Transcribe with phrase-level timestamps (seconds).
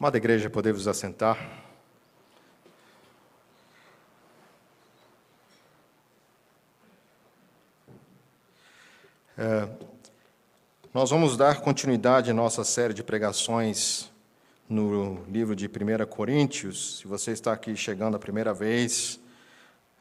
[0.00, 1.36] Amada igreja, podemos assentar.
[9.36, 9.68] É,
[10.94, 14.10] nós vamos dar continuidade à nossa série de pregações
[14.66, 17.00] no livro de 1 Coríntios.
[17.00, 19.20] Se você está aqui chegando a primeira vez,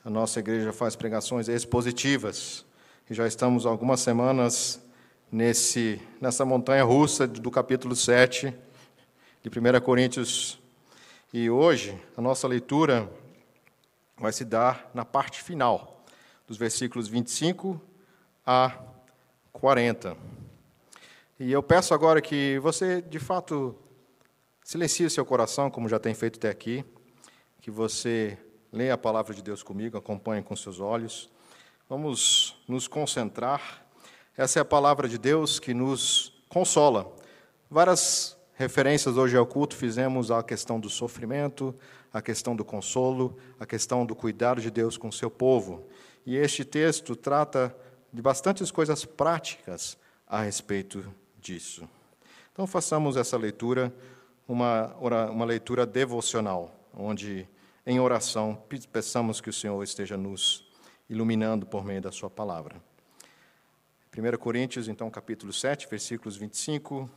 [0.06, 2.66] a nossa igreja faz pregações expositivas.
[3.10, 4.82] E já estamos algumas semanas
[5.30, 8.69] nesse, nessa montanha russa do capítulo 7
[9.42, 10.60] de 1 Coríntios.
[11.34, 13.10] E hoje a nossa leitura
[14.18, 16.04] vai se dar na parte final,
[16.46, 17.82] dos versículos 25
[18.46, 18.78] a
[19.54, 20.18] 40.
[21.40, 23.74] E eu peço agora que você, de fato,
[24.62, 26.84] silencie seu coração, como já tem feito até aqui,
[27.62, 28.38] que você
[28.74, 31.30] leia a palavra de Deus comigo, acompanhe com seus olhos.
[31.88, 33.86] Vamos nos concentrar.
[34.36, 37.16] Essa é a palavra de Deus que nos consola.
[37.70, 41.74] Várias referências hoje ao culto, fizemos a questão do sofrimento,
[42.12, 45.88] a questão do consolo, a questão do cuidado de Deus com o seu povo.
[46.26, 47.74] E este texto trata
[48.12, 51.06] de bastantes coisas práticas a respeito
[51.40, 51.88] disso.
[52.52, 53.94] Então, façamos essa leitura,
[54.46, 54.94] uma,
[55.32, 57.48] uma leitura devocional, onde,
[57.88, 60.70] em oração, peçamos que o Senhor esteja nos
[61.10, 62.76] iluminando por meio da Sua palavra.
[64.14, 67.10] 1 Coríntios, então, capítulo 7, versículos 25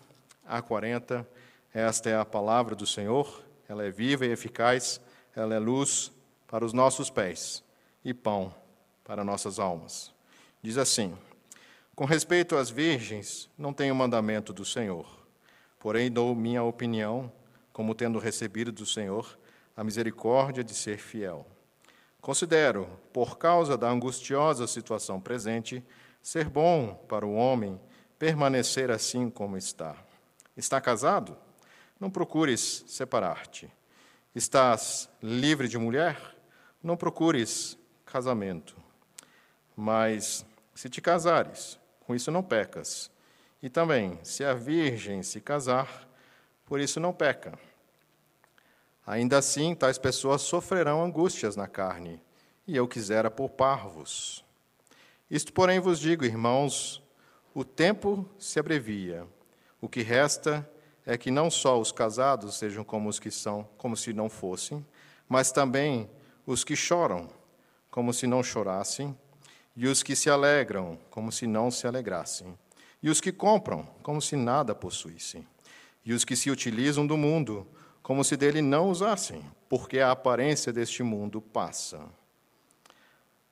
[0.47, 1.27] a 40.
[1.73, 5.01] Esta é a palavra do Senhor, ela é viva e eficaz,
[5.35, 6.13] ela é luz
[6.47, 7.65] para os nossos pés
[8.05, 8.55] e pão
[9.05, 10.13] para nossas almas.
[10.63, 11.17] Diz assim:
[11.95, 15.07] Com respeito às virgens, não tenho mandamento do Senhor,
[15.79, 17.33] porém dou minha opinião,
[17.73, 19.39] como tendo recebido do Senhor
[19.77, 21.47] a misericórdia de ser fiel.
[22.21, 25.83] Considero, por causa da angustiosa situação presente,
[26.23, 27.81] ser bom para o homem
[28.19, 29.97] permanecer assim como está.
[30.57, 31.37] Está casado?
[31.99, 33.73] Não procures separar-te.
[34.35, 36.37] Estás livre de mulher?
[36.83, 38.77] Não procures casamento.
[39.77, 43.11] Mas, se te casares, com isso não pecas.
[43.63, 46.09] E também, se a virgem se casar,
[46.67, 47.59] por isso não peca.
[49.07, 52.21] Ainda assim, tais pessoas sofrerão angústias na carne,
[52.67, 54.45] e eu quisera poupar-vos.
[55.31, 57.03] Isto, porém, vos digo, irmãos,
[57.55, 59.27] o tempo se abrevia.
[59.83, 60.67] O que resta
[61.05, 64.87] é que não só os casados sejam como os que são, como se não fossem,
[65.29, 66.09] mas também
[66.47, 67.29] os que choram,
[67.91, 69.19] como se não chorassem,
[69.75, 72.57] e os que se alegram, como se não se alegrassem,
[73.03, 75.45] e os que compram, como se nada possuíssem,
[76.05, 77.67] e os que se utilizam do mundo,
[78.05, 82.01] como se dele não usassem, porque a aparência deste mundo passa.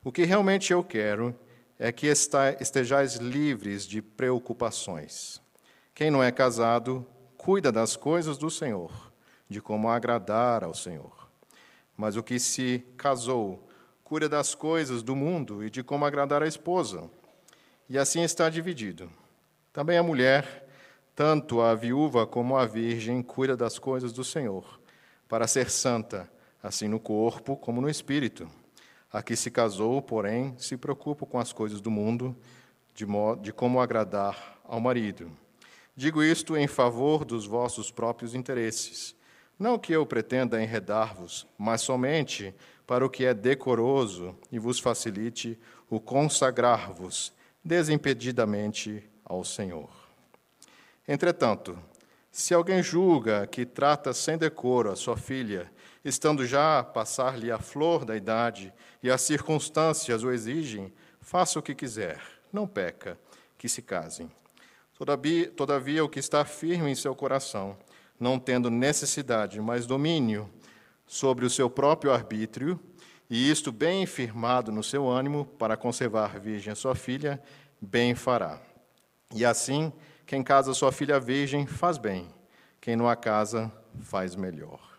[0.04, 1.34] O que realmente eu quero
[1.76, 5.42] é que estejais livres de preocupações.
[6.00, 7.06] Quem não é casado,
[7.36, 8.90] cuida das coisas do Senhor,
[9.50, 11.28] de como agradar ao Senhor.
[11.94, 13.68] Mas o que se casou,
[14.02, 17.10] cuida das coisas do mundo e de como agradar a esposa.
[17.86, 19.10] E assim está dividido.
[19.74, 20.66] Também a mulher,
[21.14, 24.80] tanto a viúva como a virgem, cuida das coisas do Senhor,
[25.28, 28.48] para ser santa, assim no corpo como no espírito.
[29.12, 32.34] A que se casou, porém, se preocupa com as coisas do mundo,
[32.94, 35.30] de, modo, de como agradar ao marido.
[35.96, 39.14] Digo isto em favor dos vossos próprios interesses.
[39.58, 42.54] Não que eu pretenda enredar-vos, mas somente
[42.86, 45.58] para o que é decoroso e vos facilite
[45.88, 49.90] o consagrar-vos desimpedidamente ao Senhor.
[51.06, 51.78] Entretanto,
[52.30, 55.70] se alguém julga que trata sem decoro a sua filha,
[56.04, 58.72] estando já a passar-lhe a flor da idade
[59.02, 62.20] e as circunstâncias o exigem, faça o que quiser,
[62.52, 63.18] não peca,
[63.58, 64.30] que se casem.
[65.00, 67.74] Todavia, todavia, o que está firme em seu coração,
[68.18, 70.46] não tendo necessidade, mas domínio
[71.06, 72.78] sobre o seu próprio arbítrio,
[73.30, 77.42] e isto bem firmado no seu ânimo, para conservar virgem sua filha,
[77.80, 78.60] bem fará.
[79.34, 79.90] E assim,
[80.26, 82.28] quem casa sua filha virgem faz bem,
[82.78, 83.72] quem não a casa
[84.02, 84.98] faz melhor.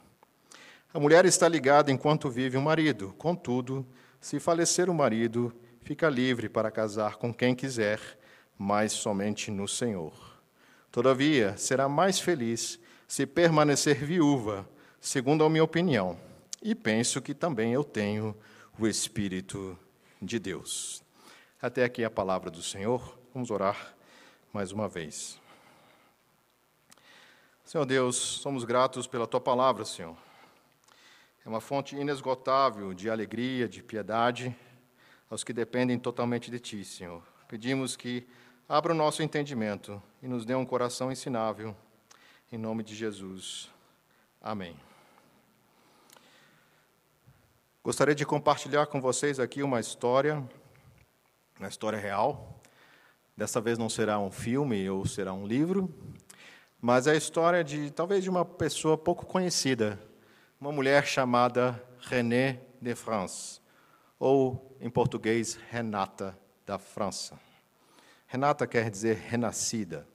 [0.91, 3.85] A mulher está ligada enquanto vive o marido, contudo,
[4.19, 5.53] se falecer o marido,
[5.83, 8.19] fica livre para casar com quem quiser
[8.63, 10.13] mas somente no Senhor.
[10.91, 14.69] Todavia, será mais feliz se permanecer viúva,
[14.99, 16.15] segundo a minha opinião,
[16.61, 18.37] e penso que também eu tenho
[18.77, 19.75] o Espírito
[20.21, 21.01] de Deus.
[21.59, 23.17] Até aqui a palavra do Senhor.
[23.33, 23.95] Vamos orar
[24.53, 25.39] mais uma vez.
[27.65, 30.15] Senhor Deus, somos gratos pela tua palavra, Senhor.
[31.43, 34.55] É uma fonte inesgotável de alegria, de piedade
[35.31, 37.23] aos que dependem totalmente de ti, Senhor.
[37.47, 38.27] Pedimos que
[38.73, 41.75] Abra o nosso entendimento e nos dê um coração ensinável.
[42.49, 43.69] Em nome de Jesus.
[44.41, 44.77] Amém.
[47.83, 50.41] Gostaria de compartilhar com vocês aqui uma história,
[51.59, 52.61] uma história real.
[53.35, 55.93] Dessa vez não será um filme ou será um livro,
[56.79, 59.99] mas é a história de talvez de uma pessoa pouco conhecida,
[60.61, 63.59] uma mulher chamada René de France,
[64.17, 67.50] ou em português Renata da França.
[68.31, 70.07] Renata quer dizer renascida.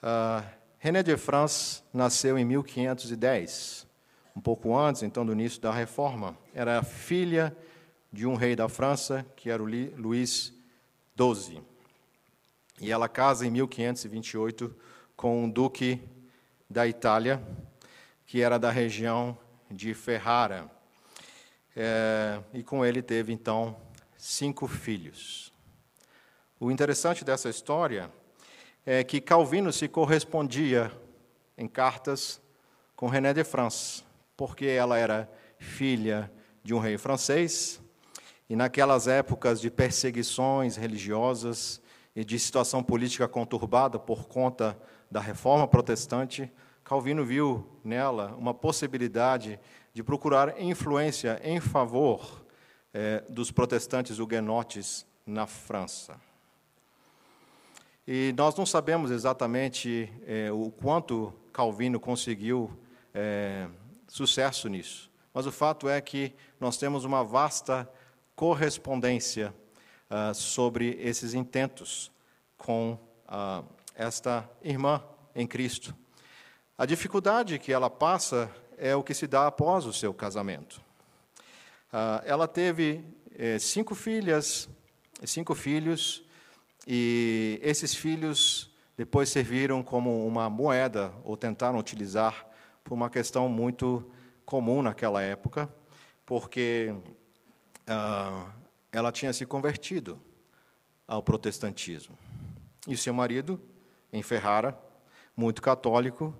[0.00, 0.46] Uh,
[0.78, 3.88] René de France nasceu em 1510,
[4.36, 6.38] um pouco antes, então, do início da Reforma.
[6.54, 7.56] Era filha
[8.12, 10.54] de um rei da França, que era o Luís
[11.18, 11.60] XII.
[12.80, 14.72] E ela casa em 1528
[15.16, 16.00] com um duque
[16.70, 17.42] da Itália,
[18.24, 19.36] que era da região
[19.68, 20.70] de Ferrara.
[21.74, 23.76] É, e com ele teve, então,
[24.16, 25.51] cinco filhos.
[26.64, 28.08] O interessante dessa história
[28.86, 30.92] é que Calvino se correspondia
[31.58, 32.40] em cartas
[32.94, 34.04] com René de France,
[34.36, 35.28] porque ela era
[35.58, 36.30] filha
[36.62, 37.82] de um rei francês,
[38.48, 41.82] e naquelas épocas de perseguições religiosas
[42.14, 44.80] e de situação política conturbada por conta
[45.10, 46.48] da reforma protestante,
[46.84, 49.58] Calvino viu nela uma possibilidade
[49.92, 52.46] de procurar influência em favor
[52.94, 56.31] eh, dos protestantes huguenotes na França.
[58.06, 62.70] E nós não sabemos exatamente é, o quanto Calvino conseguiu
[63.14, 63.68] é,
[64.08, 67.88] sucesso nisso, mas o fato é que nós temos uma vasta
[68.34, 69.54] correspondência
[70.14, 72.12] ah, sobre esses intentos
[72.58, 73.62] com ah,
[73.94, 75.02] esta irmã
[75.34, 75.96] em Cristo.
[76.76, 80.82] A dificuldade que ela passa é o que se dá após o seu casamento.
[81.90, 83.02] Ah, ela teve
[83.38, 84.68] eh, cinco filhas,
[85.24, 86.22] cinco filhos,
[86.86, 92.46] e esses filhos depois serviram como uma moeda, ou tentaram utilizar,
[92.84, 94.10] por uma questão muito
[94.44, 95.72] comum naquela época,
[96.26, 96.94] porque
[97.86, 98.52] ah,
[98.90, 100.20] ela tinha se convertido
[101.06, 102.16] ao protestantismo.
[102.86, 103.60] E seu marido,
[104.12, 104.78] em Ferrara,
[105.36, 106.34] muito católico,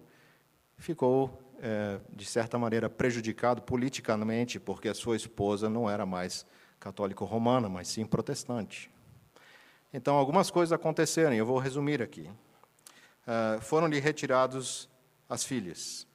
[0.77, 6.45] ficou, é, de certa maneira, prejudicado politicamente, porque a sua esposa não era mais
[6.79, 8.91] católico romana, mas sim protestante.
[9.93, 12.31] Então, algumas coisas aconteceram, eu vou resumir aqui.
[13.27, 14.89] Uh, Foram-lhe retirados
[15.29, 16.07] as filhas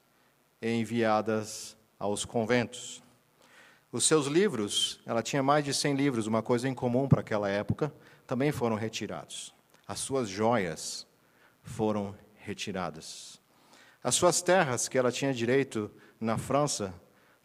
[0.61, 3.03] e enviadas aos conventos.
[3.91, 7.49] Os seus livros, ela tinha mais de 100 livros, uma coisa em comum para aquela
[7.49, 7.93] época,
[8.25, 9.53] também foram retirados.
[9.87, 11.07] As suas joias
[11.63, 13.39] foram retiradas.
[14.03, 16.93] As suas terras, que ela tinha direito na França,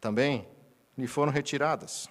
[0.00, 0.48] também
[0.96, 2.08] lhe foram retiradas.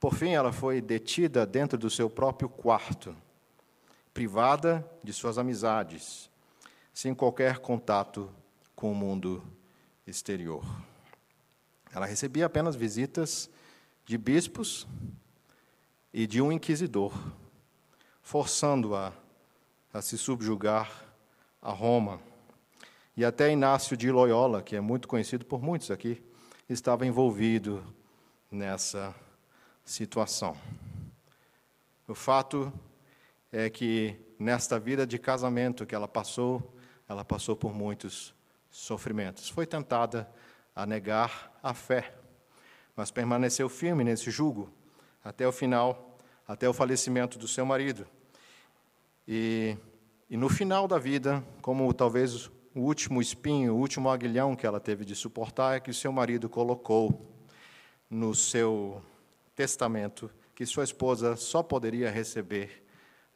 [0.00, 3.14] Por fim, ela foi detida dentro do seu próprio quarto,
[4.14, 6.30] privada de suas amizades,
[6.90, 8.30] sem qualquer contato
[8.74, 9.44] com o mundo
[10.06, 10.64] exterior.
[11.92, 13.50] Ela recebia apenas visitas
[14.06, 14.86] de bispos
[16.14, 17.12] e de um inquisidor,
[18.22, 19.12] forçando-a
[19.92, 20.90] a se subjugar
[21.60, 22.22] a Roma.
[23.14, 26.24] E até Inácio de Loyola, que é muito conhecido por muitos aqui,
[26.70, 27.84] estava envolvido
[28.50, 29.14] nessa
[29.90, 30.56] situação.
[32.06, 32.72] O fato
[33.50, 36.76] é que nesta vida de casamento que ela passou,
[37.08, 38.32] ela passou por muitos
[38.70, 39.48] sofrimentos.
[39.48, 40.30] Foi tentada
[40.76, 42.14] a negar a fé,
[42.94, 44.72] mas permaneceu firme nesse jugo
[45.24, 46.16] até o final,
[46.46, 48.06] até o falecimento do seu marido.
[49.26, 49.76] E,
[50.30, 54.78] e no final da vida, como talvez o último espinho, o último aguilhão que ela
[54.78, 57.28] teve de suportar, é que o seu marido colocou
[58.08, 59.02] no seu
[59.54, 62.84] testamento que sua esposa só poderia receber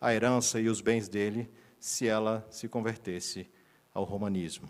[0.00, 3.49] a herança e os bens dele se ela se convertesse
[3.92, 4.68] ao romanismo.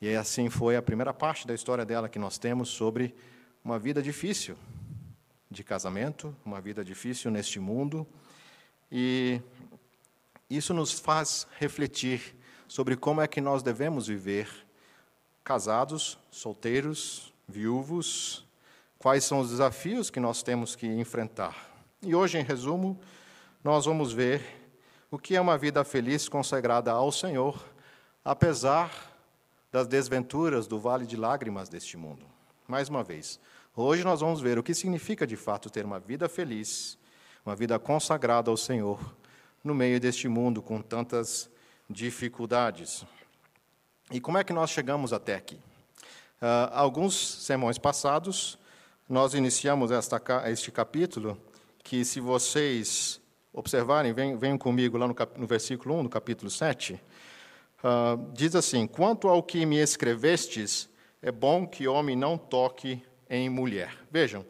[0.00, 3.14] E assim foi a primeira parte da história dela que nós temos sobre
[3.64, 4.56] uma vida difícil
[5.50, 8.06] de casamento, uma vida difícil neste mundo.
[8.90, 9.40] E
[10.48, 12.36] isso nos faz refletir
[12.68, 14.48] sobre como é que nós devemos viver
[15.42, 18.45] casados, solteiros, viúvos,
[19.06, 21.70] quais são os desafios que nós temos que enfrentar.
[22.02, 22.98] E hoje, em resumo,
[23.62, 24.42] nós vamos ver
[25.12, 27.64] o que é uma vida feliz consagrada ao Senhor,
[28.24, 28.90] apesar
[29.70, 32.26] das desventuras do vale de lágrimas deste mundo.
[32.66, 33.38] Mais uma vez,
[33.76, 36.98] hoje nós vamos ver o que significa de fato ter uma vida feliz,
[37.44, 38.98] uma vida consagrada ao Senhor,
[39.62, 41.48] no meio deste mundo com tantas
[41.88, 43.06] dificuldades.
[44.10, 45.54] E como é que nós chegamos até aqui?
[46.42, 48.58] Uh, alguns sermões passados,
[49.08, 50.20] nós iniciamos esta,
[50.50, 51.40] este capítulo,
[51.82, 53.20] que se vocês
[53.52, 57.00] observarem, venham, venham comigo lá no, cap, no versículo 1 do capítulo 7,
[57.86, 60.88] Uh, diz assim: Quanto ao que me escrevestes,
[61.20, 63.96] é bom que homem não toque em mulher.
[64.10, 64.44] Vejam,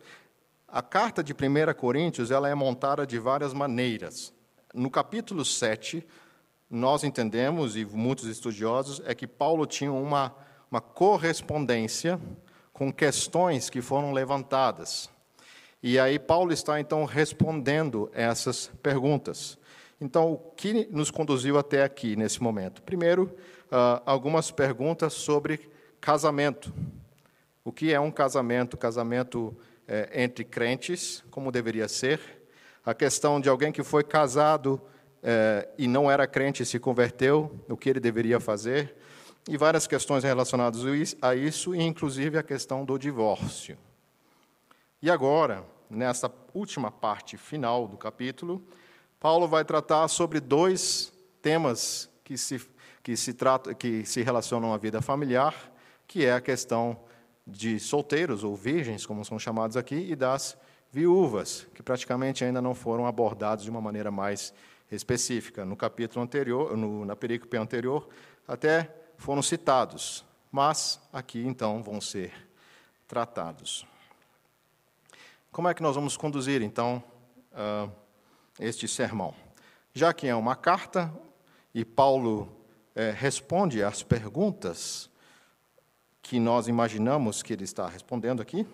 [0.69, 4.33] a carta de 1 Coríntios ela é montada de várias maneiras.
[4.73, 6.07] No capítulo 7,
[6.71, 10.35] nós entendemos, e muitos estudiosos, é que Paulo tinha uma,
[10.71, 12.21] uma correspondência
[12.77, 15.09] com questões que foram levantadas.
[15.83, 19.59] E aí Paulo está então respondendo essas perguntas.
[19.99, 22.83] Então, o que nos conduziu até aqui nesse momento?
[22.83, 23.35] Primeiro,
[23.73, 25.71] uh, algumas perguntas sobre
[26.03, 26.71] casamento.
[27.65, 28.77] O que é um casamento?
[28.77, 29.57] Casamento
[29.89, 32.21] é, entre crentes, como deveria ser.
[32.85, 34.79] A questão de alguém que foi casado
[35.23, 38.95] é, e não era crente e se converteu, o que ele deveria fazer.
[39.49, 40.83] E várias questões relacionadas
[41.23, 43.79] a isso, inclusive a questão do divórcio.
[45.01, 48.67] E agora, nessa última parte final do capítulo,
[49.21, 52.61] Paulo vai tratar sobre dois temas que se,
[53.05, 55.55] que se, trata, que se relacionam à vida familiar,
[56.09, 56.99] que é a questão
[57.47, 60.59] de solteiros ou virgens, como são chamados aqui, e das
[60.91, 64.53] viúvas, que praticamente ainda não foram abordados de uma maneira mais
[64.91, 65.65] específica.
[65.65, 68.09] No capítulo anterior, no, na perícope anterior,
[68.47, 72.33] até foram citados, mas aqui então vão ser
[73.07, 73.87] tratados.
[75.51, 77.03] Como é que nós vamos conduzir então
[77.53, 77.91] uh,
[78.59, 79.35] este sermão?
[79.95, 81.13] Já que é uma carta
[81.75, 82.55] e Paulo
[82.95, 85.11] eh, responde às perguntas
[86.23, 88.67] que nós imaginamos que ele está respondendo aqui,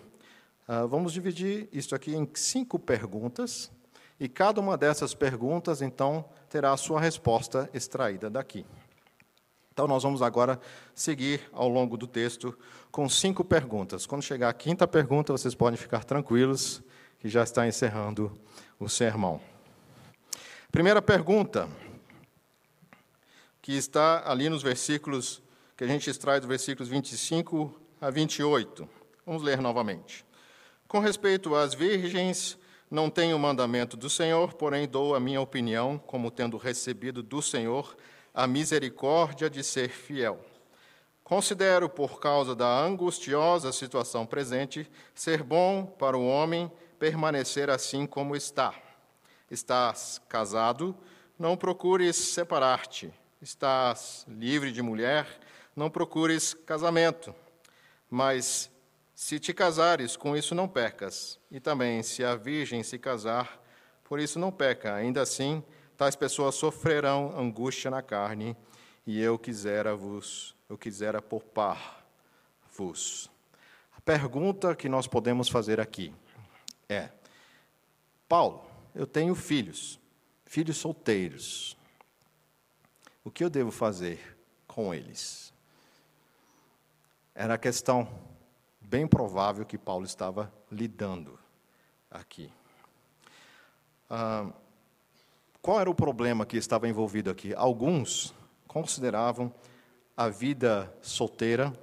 [0.67, 3.69] uh, vamos dividir isso aqui em cinco perguntas,
[4.19, 8.65] e cada uma dessas perguntas, então, terá a sua resposta extraída daqui.
[9.73, 10.59] Então, nós vamos agora
[10.93, 12.55] seguir ao longo do texto
[12.91, 14.05] com cinco perguntas.
[14.05, 16.83] Quando chegar a quinta pergunta, vocês podem ficar tranquilos,
[17.17, 18.31] que já está encerrando
[18.79, 19.41] o sermão.
[20.71, 21.67] Primeira pergunta,
[23.63, 25.41] que está ali nos versículos
[25.75, 28.87] que a gente extrai dos versículos 25 a 28.
[29.25, 30.23] Vamos ler novamente.
[30.87, 32.59] Com respeito às virgens,
[32.91, 37.41] não tenho o mandamento do Senhor, porém dou a minha opinião, como tendo recebido do
[37.41, 37.95] Senhor
[38.33, 40.43] a misericórdia de ser fiel.
[41.23, 48.35] Considero, por causa da angustiosa situação presente, ser bom para o homem permanecer assim como
[48.35, 48.73] está.
[49.49, 50.95] Estás casado,
[51.37, 53.13] não procures separar-te.
[53.41, 55.27] Estás livre de mulher,
[55.75, 57.35] não procures casamento,
[58.09, 58.71] mas
[59.13, 61.39] se te casares, com isso não pecas.
[61.51, 63.61] E também, se a virgem se casar,
[64.03, 64.95] por isso não peca.
[64.95, 65.63] Ainda assim,
[66.03, 68.57] tais pessoas sofrerão angústia na carne,
[69.07, 73.31] e eu quisera vos, eu quisera poupar-vos.
[73.95, 76.13] A pergunta que nós podemos fazer aqui
[76.89, 77.09] é:
[78.27, 79.97] Paulo, eu tenho filhos,
[80.45, 81.77] filhos solteiros.
[83.23, 85.53] O que eu devo fazer com eles?
[87.33, 88.09] Era a questão
[88.81, 91.39] bem provável que Paulo estava lidando
[92.11, 92.51] aqui.
[94.09, 94.51] Ah,
[95.63, 97.55] qual era o problema que estava envolvido aqui?
[97.55, 98.35] Alguns
[98.67, 99.51] consideravam
[100.15, 101.73] a vida solteira,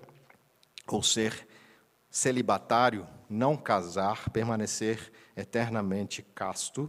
[0.87, 1.49] ou ser
[2.09, 6.89] celibatário, não casar, permanecer eternamente casto,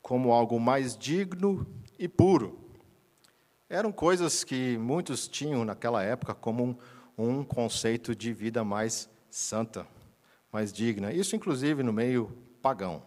[0.00, 1.66] como algo mais digno
[1.98, 2.58] e puro.
[3.68, 6.76] Eram coisas que muitos tinham naquela época como um
[7.16, 9.86] um conceito de vida mais santa,
[10.52, 11.12] mais digna.
[11.12, 12.26] Isso, inclusive, no meio
[12.60, 13.02] pagão.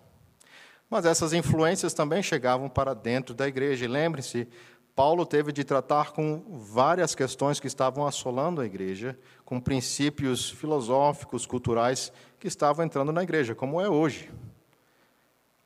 [0.90, 3.86] Mas essas influências também chegavam para dentro da igreja.
[3.86, 4.48] E lembre-se,
[4.96, 11.46] Paulo teve de tratar com várias questões que estavam assolando a igreja, com princípios filosóficos,
[11.46, 14.32] culturais que estavam entrando na igreja, como é hoje.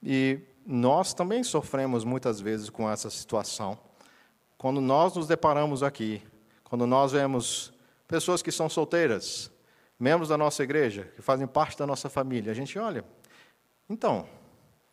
[0.04, 3.78] E nós também sofremos muitas vezes com essa situação.
[4.58, 6.22] Quando nós nos deparamos aqui,
[6.64, 7.72] quando nós vemos
[8.08, 9.52] pessoas que são solteiras,
[9.98, 12.52] membros da nossa igreja, que fazem parte da nossa família.
[12.52, 13.06] A gente olha,
[13.90, 14.28] então,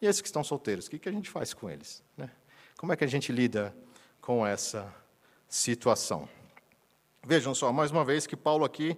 [0.00, 2.02] e esses que estão solteiros, o que, que a gente faz com eles?
[2.16, 2.30] Né?
[2.76, 3.74] Como é que a gente lida
[4.20, 4.92] com essa
[5.48, 6.28] situação?
[7.26, 8.96] Vejam só, mais uma vez, que Paulo aqui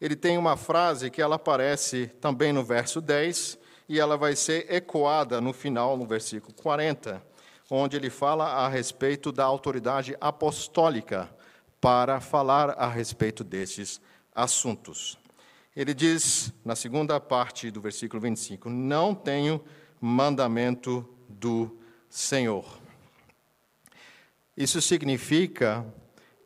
[0.00, 4.72] ele tem uma frase que ela aparece também no verso 10 e ela vai ser
[4.72, 7.22] ecoada no final, no versículo 40,
[7.70, 11.28] onde ele fala a respeito da autoridade apostólica
[11.80, 14.00] para falar a respeito desses
[14.34, 15.18] assuntos.
[15.76, 19.62] Ele diz, na segunda parte do versículo 25: Não tenho
[20.00, 21.78] mandamento do
[22.08, 22.64] Senhor.
[24.56, 25.86] Isso significa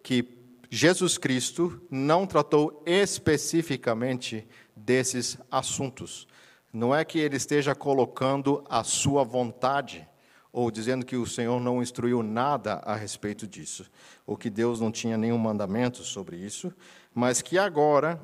[0.02, 0.28] que
[0.70, 6.26] Jesus Cristo não tratou especificamente desses assuntos.
[6.72, 10.06] Não é que ele esteja colocando a sua vontade
[10.54, 13.90] ou dizendo que o Senhor não instruiu nada a respeito disso,
[14.24, 16.72] ou que Deus não tinha nenhum mandamento sobre isso,
[17.12, 18.20] mas que agora,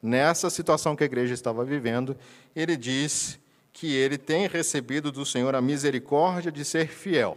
[0.00, 2.16] nessa situação que a igreja estava vivendo,
[2.54, 3.36] ele diz
[3.72, 7.36] que ele tem recebido do Senhor a misericórdia de ser fiel.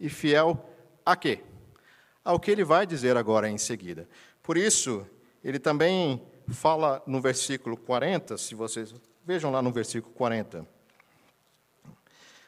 [0.00, 0.68] E fiel
[1.04, 1.40] a quê?
[2.24, 4.08] Ao que ele vai dizer agora em seguida.
[4.42, 5.06] Por isso,
[5.44, 10.66] ele também fala no versículo 40, se vocês vejam lá no versículo 40.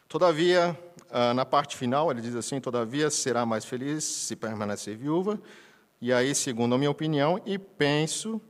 [0.09, 0.79] Todavia,
[1.11, 5.41] ah, na parte final, ele diz assim: Todavia será mais feliz se permanecer viúva.
[6.01, 8.41] E aí, segundo a minha opinião, e penso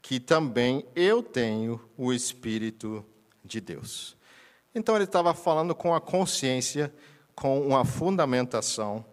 [0.00, 3.04] que também eu tenho o Espírito
[3.44, 4.16] de Deus.
[4.74, 6.92] Então, ele estava falando com a consciência,
[7.34, 9.04] com uma fundamentação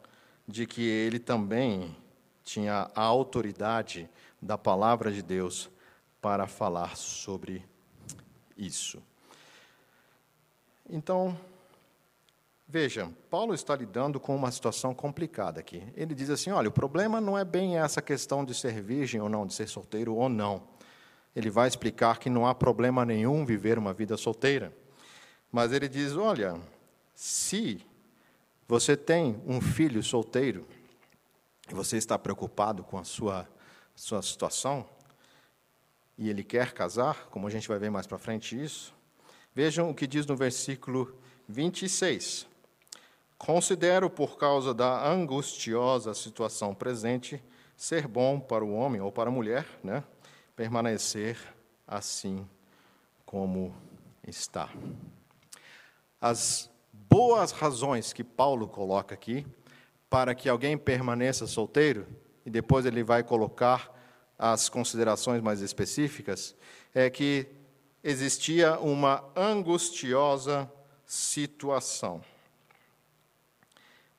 [0.47, 1.95] de que ele também
[2.43, 4.09] tinha a autoridade
[4.41, 5.69] da palavra de Deus
[6.21, 7.63] para falar sobre
[8.57, 9.01] isso.
[10.89, 11.37] Então,
[12.67, 15.83] veja, Paulo está lidando com uma situação complicada aqui.
[15.95, 19.29] Ele diz assim: olha, o problema não é bem essa questão de ser virgem ou
[19.29, 20.63] não, de ser solteiro ou não.
[21.35, 24.73] Ele vai explicar que não há problema nenhum viver uma vida solteira.
[25.51, 26.59] Mas ele diz: olha,
[27.15, 27.85] se
[28.67, 30.67] você tem um filho solteiro
[31.69, 33.47] e você está preocupado com a sua,
[33.95, 34.87] sua situação,
[36.17, 38.93] e ele quer casar, como a gente vai ver mais para frente isso,
[39.53, 42.47] vejam o que diz no versículo 26.
[43.37, 47.41] Considero, por causa da angustiosa situação presente,
[47.75, 50.03] ser bom para o homem ou para a mulher, né,
[50.55, 51.37] permanecer
[51.87, 52.45] assim
[53.25, 53.73] como
[54.27, 54.69] está.
[56.21, 59.45] As boas razões que Paulo coloca aqui
[60.09, 62.07] para que alguém permaneça solteiro,
[62.45, 63.95] e depois ele vai colocar
[64.37, 66.55] as considerações mais específicas,
[66.93, 67.47] é que
[68.03, 70.71] existia uma angustiosa
[71.05, 72.23] situação.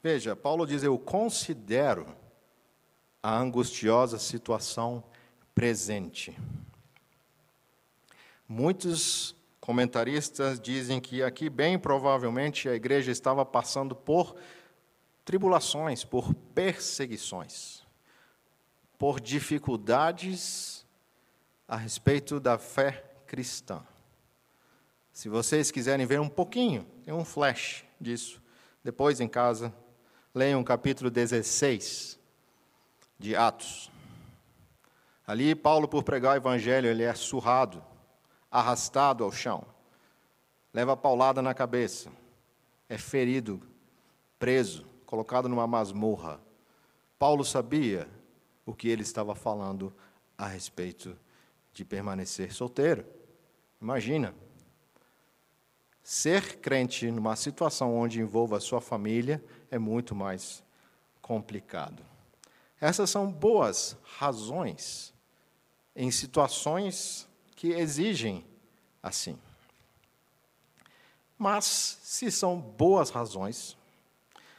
[0.02, 2.06] Veja, Paulo diz: Eu considero
[3.22, 5.04] a angustiosa situação
[5.54, 6.36] presente.
[8.48, 9.34] Muitos
[9.70, 14.34] comentaristas dizem que aqui, bem provavelmente, a igreja estava passando por
[15.24, 17.80] tribulações, por perseguições
[19.00, 20.84] por dificuldades
[21.66, 23.80] a respeito da fé cristã.
[25.10, 28.42] Se vocês quiserem ver um pouquinho, tem um flash disso.
[28.84, 29.72] Depois em casa,
[30.34, 32.18] leiam o capítulo 16
[33.18, 33.90] de Atos.
[35.26, 37.82] Ali, Paulo, por pregar o evangelho, ele é surrado,
[38.50, 39.64] arrastado ao chão,
[40.72, 42.10] leva paulada na cabeça,
[42.88, 43.60] é ferido,
[44.38, 46.40] preso, colocado numa masmorra.
[47.18, 48.08] Paulo sabia
[48.66, 49.92] o que ele estava falando
[50.36, 51.16] a respeito
[51.72, 53.04] de permanecer solteiro.
[53.80, 54.34] Imagina.
[56.02, 60.64] Ser crente numa situação onde envolva a sua família é muito mais
[61.20, 62.04] complicado.
[62.80, 65.14] Essas são boas razões
[65.94, 67.28] em situações
[67.60, 68.42] que exigem
[69.02, 69.38] assim.
[71.36, 73.76] Mas, se são boas razões,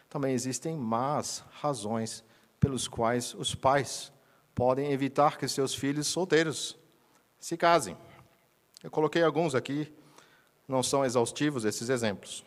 [0.07, 2.23] também existem más razões
[2.59, 4.13] pelos quais os pais
[4.53, 6.77] podem evitar que seus filhos solteiros
[7.39, 7.97] se casem.
[8.83, 9.91] Eu coloquei alguns aqui,
[10.67, 12.45] não são exaustivos esses exemplos.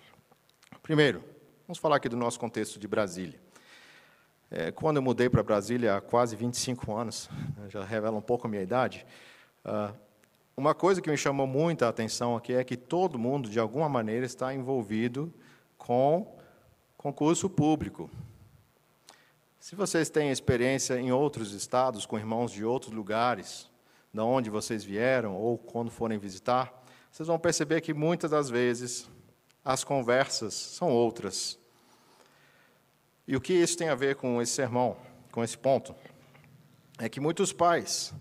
[0.85, 1.25] Primeiro,
[1.67, 3.41] vamos falar aqui do nosso contexto de Brasília.
[4.49, 7.29] É, quando eu mudei para Brasília há quase 25 anos,
[7.71, 9.05] já revela um pouco a minha idade,
[9.65, 10.05] uh,
[10.57, 14.25] uma coisa que me chamou muita atenção aqui é que todo mundo, de alguma maneira,
[14.25, 15.33] está envolvido
[15.77, 16.39] com
[16.97, 18.09] concurso público.
[19.59, 23.69] Se vocês têm experiência em outros estados, com irmãos de outros lugares,
[24.13, 26.73] de onde vocês vieram ou quando forem visitar,
[27.11, 29.09] vocês vão perceber que muitas das vezes
[29.65, 31.59] as conversas são outras.
[33.27, 34.97] E o que isso tem a ver com esse sermão,
[35.33, 35.95] com esse ponto?
[36.99, 38.13] É que muitos pais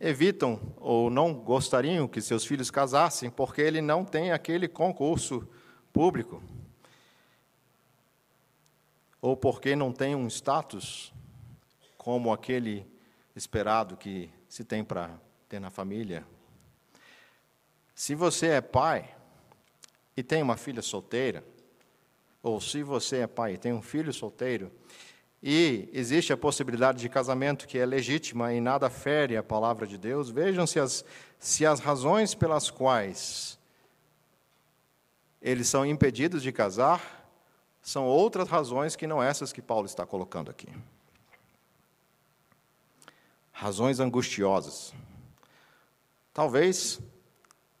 [0.00, 5.48] evitam ou não gostariam que seus filhos casassem porque ele não tem aquele concurso
[5.92, 6.42] público
[9.20, 11.12] ou porque não tem um status
[11.96, 12.86] como aquele
[13.34, 16.24] esperado que se tem para ter na família.
[17.94, 19.14] Se você é pai
[20.16, 21.44] e tem uma filha solteira,
[22.42, 24.70] ou se você é pai e tem um filho solteiro,
[25.42, 29.96] e existe a possibilidade de casamento que é legítima e nada fere a palavra de
[29.96, 31.04] Deus, vejam se as,
[31.38, 33.58] se as razões pelas quais
[35.40, 37.18] eles são impedidos de casar
[37.80, 40.68] são outras razões que não essas que Paulo está colocando aqui.
[43.52, 44.92] Razões angustiosas.
[46.34, 47.00] Talvez,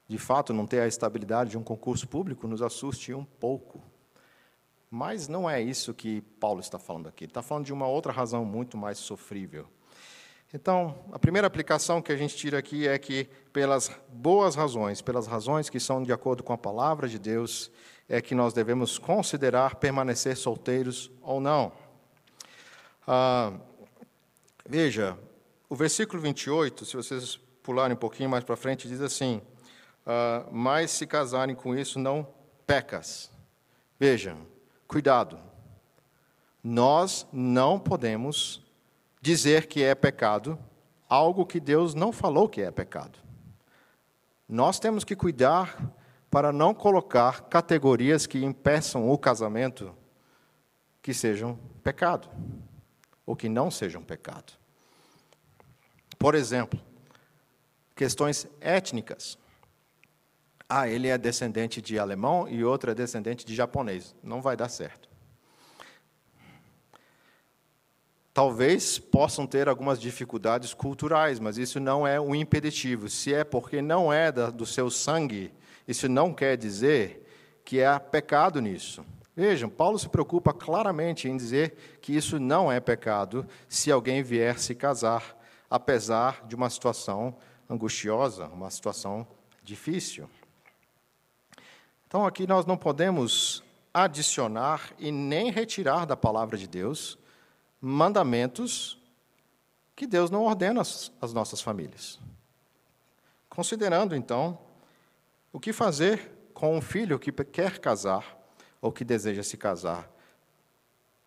[0.08, 3.82] de fato, não ter a estabilidade de um concurso público nos assuste um pouco.
[4.90, 7.24] Mas não é isso que Paulo está falando aqui.
[7.24, 9.66] Está falando de uma outra razão muito mais sofrível.
[10.52, 15.26] Então, a primeira aplicação que a gente tira aqui é que, pelas boas razões, pelas
[15.26, 17.70] razões que são de acordo com a palavra de Deus,
[18.08, 21.70] é que nós devemos considerar permanecer solteiros ou não.
[23.06, 23.52] Ah,
[24.66, 25.18] veja,
[25.68, 29.42] o versículo 28, se vocês pularem um pouquinho mais para frente, diz assim:
[30.06, 32.26] ah, Mas se casarem com isso, não
[32.66, 33.30] pecas.
[34.00, 34.38] Vejam,
[34.88, 35.38] cuidado.
[36.64, 38.60] Nós não podemos
[39.20, 40.58] dizer que é pecado
[41.08, 43.18] algo que Deus não falou que é pecado.
[44.48, 45.78] Nós temos que cuidar
[46.30, 49.94] para não colocar categorias que impeçam o casamento
[51.02, 52.28] que sejam pecado
[53.24, 54.52] ou que não sejam pecado.
[56.18, 56.80] Por exemplo,
[57.94, 59.38] questões étnicas.
[60.68, 64.14] Ah, ele é descendente de alemão e outro é descendente de japonês.
[64.22, 65.08] Não vai dar certo.
[68.38, 73.08] talvez possam ter algumas dificuldades culturais, mas isso não é um impeditivo.
[73.08, 75.52] Se é porque não é do seu sangue,
[75.88, 77.26] isso não quer dizer
[77.64, 79.04] que há pecado nisso.
[79.34, 84.56] Vejam, Paulo se preocupa claramente em dizer que isso não é pecado se alguém vier
[84.60, 85.36] se casar,
[85.68, 87.34] apesar de uma situação
[87.68, 89.26] angustiosa, uma situação
[89.64, 90.30] difícil.
[92.08, 97.18] Então, aqui nós não podemos adicionar e nem retirar da palavra de Deus
[97.82, 98.98] mandamentos
[99.94, 102.18] que Deus não ordena às, nossas famílias.
[103.50, 104.58] Considerando, então,
[105.52, 108.38] o que fazer com um filho que quer casar
[108.80, 110.10] ou que deseja se casar.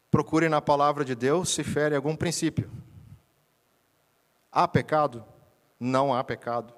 [0.10, 2.72] Procure na palavra de Deus se fere algum princípio.
[4.52, 5.24] Há pecado?
[5.80, 6.74] Não há pecado.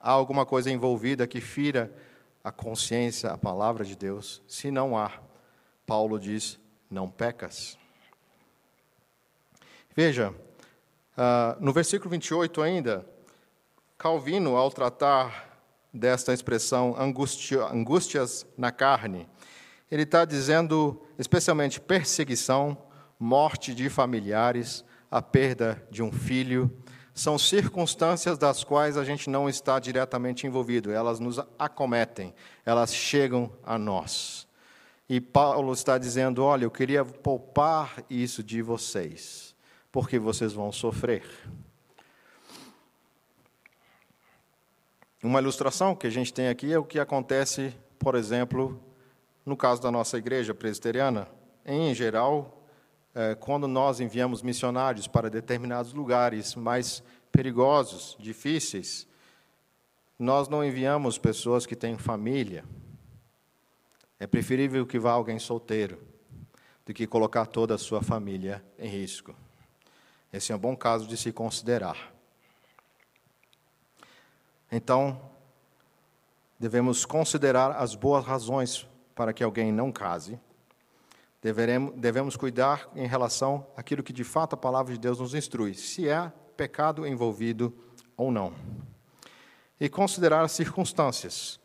[0.00, 1.94] Há alguma coisa envolvida que fira
[2.42, 4.42] a consciência, a palavra de Deus?
[4.46, 5.12] Se não há,
[5.86, 6.58] Paulo diz:
[6.90, 7.78] não pecas.
[9.94, 13.06] Veja, uh, no versículo 28 ainda,
[13.98, 15.60] Calvino, ao tratar
[15.92, 19.28] desta expressão angústias na carne,
[19.90, 22.76] ele está dizendo especialmente perseguição,
[23.18, 26.74] morte de familiares, a perda de um filho,
[27.14, 33.52] são circunstâncias das quais a gente não está diretamente envolvido, elas nos acometem, elas chegam
[33.62, 34.46] a nós.
[35.08, 39.52] E Paulo está dizendo: olha, eu queria poupar isso de vocês
[39.92, 41.22] porque vocês vão sofrer.
[45.22, 48.82] Uma ilustração que a gente tem aqui é o que acontece, por exemplo,
[49.44, 51.28] no caso da nossa igreja presbiteriana.
[51.64, 52.61] Em geral,
[53.40, 59.06] quando nós enviamos missionários para determinados lugares mais perigosos, difíceis,
[60.18, 62.64] nós não enviamos pessoas que têm família.
[64.20, 66.00] É preferível que vá alguém solteiro
[66.86, 69.34] do que colocar toda a sua família em risco.
[70.32, 72.12] Esse é um bom caso de se considerar.
[74.70, 75.20] Então,
[76.58, 80.40] devemos considerar as boas razões para que alguém não case.
[81.42, 85.74] Deveremos, devemos cuidar em relação àquilo que de fato a palavra de Deus nos instrui,
[85.74, 87.76] se é pecado envolvido
[88.16, 88.54] ou não.
[89.80, 91.58] E considerar as circunstâncias.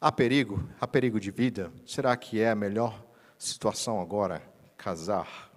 [0.00, 0.68] Há perigo?
[0.80, 1.72] Há perigo de vida?
[1.86, 3.00] Será que é a melhor
[3.38, 4.42] situação agora
[4.76, 5.48] casar?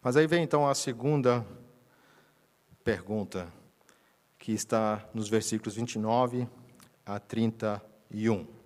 [0.00, 1.46] Mas aí vem então a segunda
[2.82, 3.52] pergunta,
[4.38, 6.48] que está nos versículos 29
[7.04, 8.63] a 31.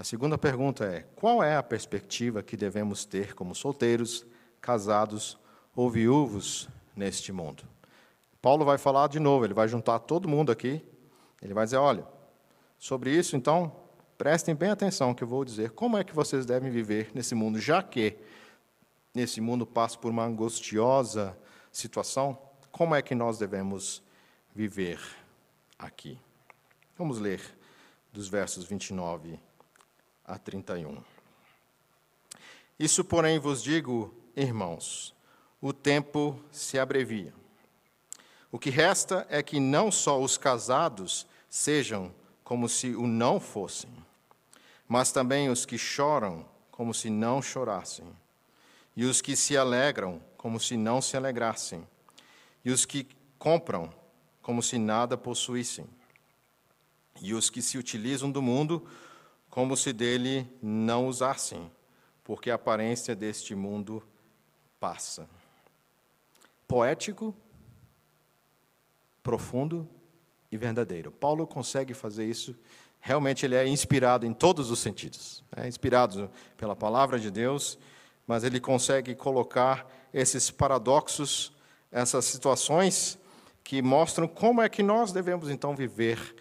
[0.00, 4.24] A segunda pergunta é: qual é a perspectiva que devemos ter como solteiros,
[4.58, 5.38] casados
[5.76, 7.64] ou viúvos neste mundo?
[8.40, 10.82] Paulo vai falar de novo, ele vai juntar todo mundo aqui,
[11.42, 12.08] ele vai dizer: olha,
[12.78, 13.76] sobre isso, então,
[14.16, 17.60] prestem bem atenção que eu vou dizer como é que vocês devem viver nesse mundo,
[17.60, 18.16] já que
[19.14, 21.36] nesse mundo passa por uma angustiosa
[21.70, 22.38] situação,
[22.72, 24.02] como é que nós devemos
[24.54, 24.98] viver
[25.78, 26.18] aqui?
[26.96, 27.42] Vamos ler
[28.10, 29.49] dos versos 29
[30.30, 31.02] a 31.
[32.78, 35.14] Isso, porém, vos digo, irmãos,
[35.60, 37.34] o tempo se abrevia.
[38.50, 42.14] O que resta é que não só os casados sejam
[42.44, 43.90] como se o não fossem,
[44.88, 48.06] mas também os que choram como se não chorassem
[48.96, 51.86] e os que se alegram como se não se alegrassem,
[52.64, 53.06] e os que
[53.38, 53.92] compram
[54.40, 55.86] como se nada possuíssem,
[57.20, 58.86] e os que se utilizam do mundo
[59.50, 61.70] como se dele não usassem,
[62.24, 64.02] porque a aparência deste mundo
[64.78, 65.28] passa.
[66.66, 67.34] Poético,
[69.22, 69.88] profundo,
[70.50, 71.10] e verdadeiro.
[71.10, 72.56] Paulo consegue fazer isso.
[73.00, 75.44] Realmente ele é inspirado em todos os sentidos.
[75.56, 77.78] É inspirado pela palavra de Deus,
[78.26, 81.52] mas ele consegue colocar esses paradoxos,
[81.90, 83.18] essas situações
[83.62, 86.34] que mostram como é que nós devemos então viver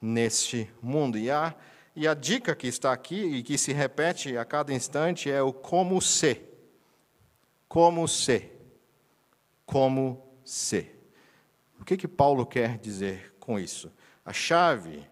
[0.00, 1.18] neste mundo.
[1.18, 1.54] E a,
[1.96, 5.50] e a dica que está aqui e que se repete a cada instante é o
[5.50, 6.52] como ser.
[7.66, 8.54] Como ser.
[9.64, 11.10] Como ser.
[11.80, 13.90] O que, que Paulo quer dizer com isso?
[14.26, 15.06] A chave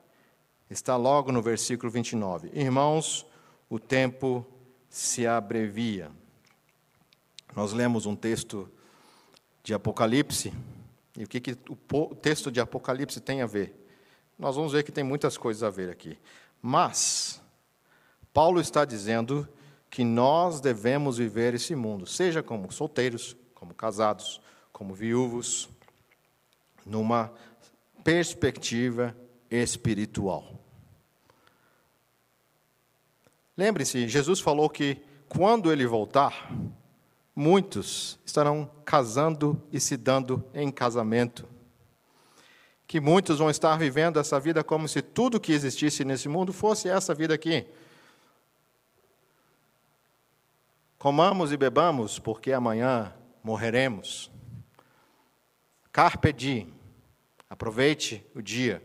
[0.69, 2.51] está logo no versículo 29.
[2.53, 3.27] Irmãos,
[3.71, 4.47] o tempo
[4.91, 6.11] se abrevia.
[7.57, 8.71] Nós lemos um texto
[9.63, 10.53] de Apocalipse,
[11.17, 11.57] e o que, que
[11.93, 13.75] o texto de Apocalipse tem a ver?
[14.39, 16.19] Nós vamos ver que tem muitas coisas a ver aqui.
[16.67, 17.43] Mas,
[18.33, 19.47] Paulo está dizendo
[19.91, 24.41] que nós devemos viver esse mundo, seja como solteiros, como casados,
[24.73, 25.69] como viúvos,
[26.87, 27.31] numa
[28.03, 29.15] perspectiva
[29.51, 30.59] espiritual.
[33.55, 36.51] Lembre-se, Jesus falou que quando ele voltar,
[37.37, 41.47] muitos estarão casando e se dando em casamento.
[42.87, 46.89] Que muitos vão estar vivendo essa vida como se tudo que existisse nesse mundo fosse
[46.89, 47.67] essa vida aqui.
[50.99, 54.31] Comamos e bebamos, porque amanhã morreremos.
[55.93, 56.73] Carpe diem.
[57.49, 58.83] Aproveite o dia.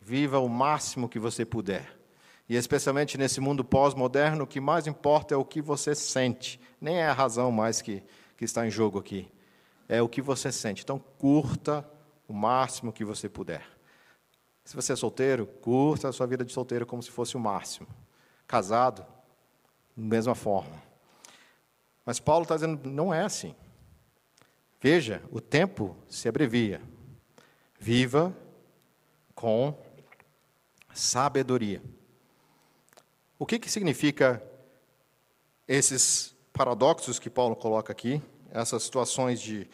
[0.00, 1.96] Viva o máximo que você puder.
[2.48, 6.60] E especialmente nesse mundo pós-moderno, o que mais importa é o que você sente.
[6.80, 8.02] Nem é a razão mais que,
[8.36, 9.30] que está em jogo aqui.
[9.88, 10.82] É o que você sente.
[10.82, 11.88] Então, curta
[12.32, 13.62] o máximo que você puder.
[14.64, 17.86] Se você é solteiro, curta a sua vida de solteiro como se fosse o máximo.
[18.46, 19.04] Casado,
[19.94, 20.82] mesma forma.
[22.06, 23.54] Mas Paulo está dizendo, não é assim.
[24.80, 26.80] Veja, o tempo se abrevia.
[27.78, 28.34] Viva
[29.34, 29.78] com
[30.94, 31.82] sabedoria.
[33.38, 34.42] O que, que significa
[35.68, 38.22] esses paradoxos que Paulo coloca aqui?
[38.50, 39.68] Essas situações de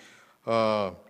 [0.44, 1.07] uh,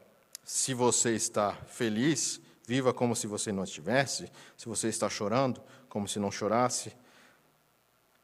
[0.49, 6.09] se você está feliz, viva como se você não estivesse, se você está chorando, como
[6.09, 6.97] se não chorasse.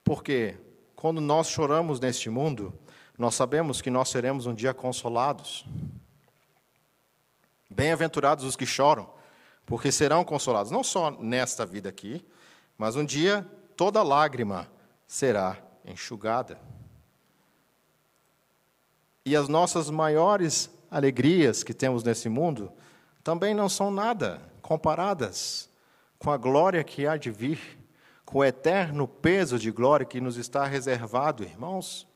[0.03, 0.57] Porque
[0.97, 2.73] quando nós choramos neste mundo,
[3.19, 5.67] nós sabemos que nós seremos um dia consolados.
[7.69, 9.07] Bem-aventurados os que choram,
[9.67, 12.25] porque serão consolados, não só nesta vida aqui,
[12.79, 14.67] mas um dia toda lágrima
[15.07, 16.59] será enxugada.
[19.27, 22.73] E as nossas maiores alegrias que temos nesse mundo
[23.25, 25.69] também não são nada comparadas
[26.21, 27.59] com a glória que há de vir,
[28.25, 32.07] com o eterno peso de glória que nos está reservado, irmãos.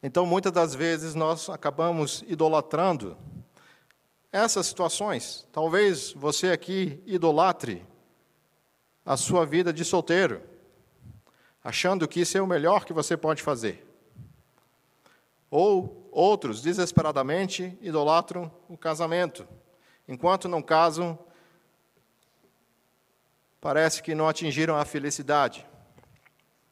[0.00, 3.18] Então, muitas das vezes, nós acabamos idolatrando
[4.30, 5.48] essas situações.
[5.50, 7.84] Talvez você aqui idolatre
[9.04, 10.40] a sua vida de solteiro,
[11.64, 13.87] achando que isso é o melhor que você pode fazer.
[15.50, 19.46] Ou outros, desesperadamente, idolatram o casamento.
[20.06, 21.18] Enquanto não casam,
[23.60, 25.66] parece que não atingiram a felicidade.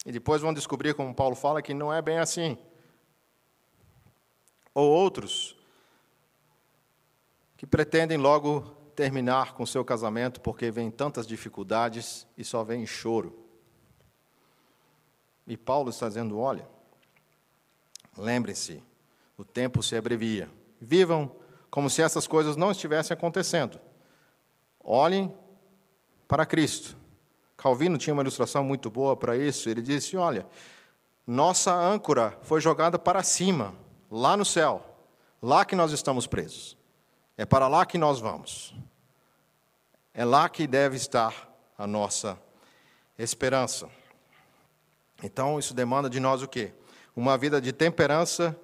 [0.04, 2.58] E depois vão descobrir, como Paulo fala, que não é bem assim
[4.76, 5.56] ou outros
[7.56, 8.60] que pretendem logo
[8.94, 13.42] terminar com seu casamento porque vem tantas dificuldades e só vem choro.
[15.46, 16.68] E Paulo está dizendo: olha,
[18.16, 18.82] lembrem-se,
[19.36, 20.48] o tempo se abrevia.
[20.80, 21.30] Vivam
[21.70, 23.80] como se essas coisas não estivessem acontecendo.
[24.82, 25.34] Olhem
[26.28, 26.96] para Cristo.
[27.56, 29.68] Calvino tinha uma ilustração muito boa para isso.
[29.68, 30.46] Ele disse: Olha,
[31.26, 33.74] nossa âncora foi jogada para cima,
[34.10, 34.84] lá no céu,
[35.42, 36.76] lá que nós estamos presos.
[37.36, 38.74] É para lá que nós vamos.
[40.14, 42.38] É lá que deve estar a nossa
[43.18, 43.88] esperança.
[45.22, 46.72] Então, isso demanda de nós o quê?
[47.16, 48.54] Uma vida de temperança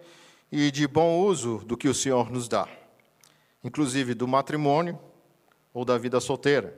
[0.51, 2.69] e de bom uso do que o Senhor nos dá,
[3.65, 4.99] inclusive do matrimônio
[5.73, 6.77] ou da vida solteira.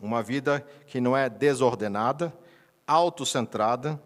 [0.00, 2.32] Uma vida que não é desordenada,
[2.86, 4.00] autocentrada,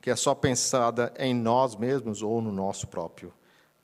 [0.00, 3.32] que é só pensada em nós mesmos ou no nosso próprio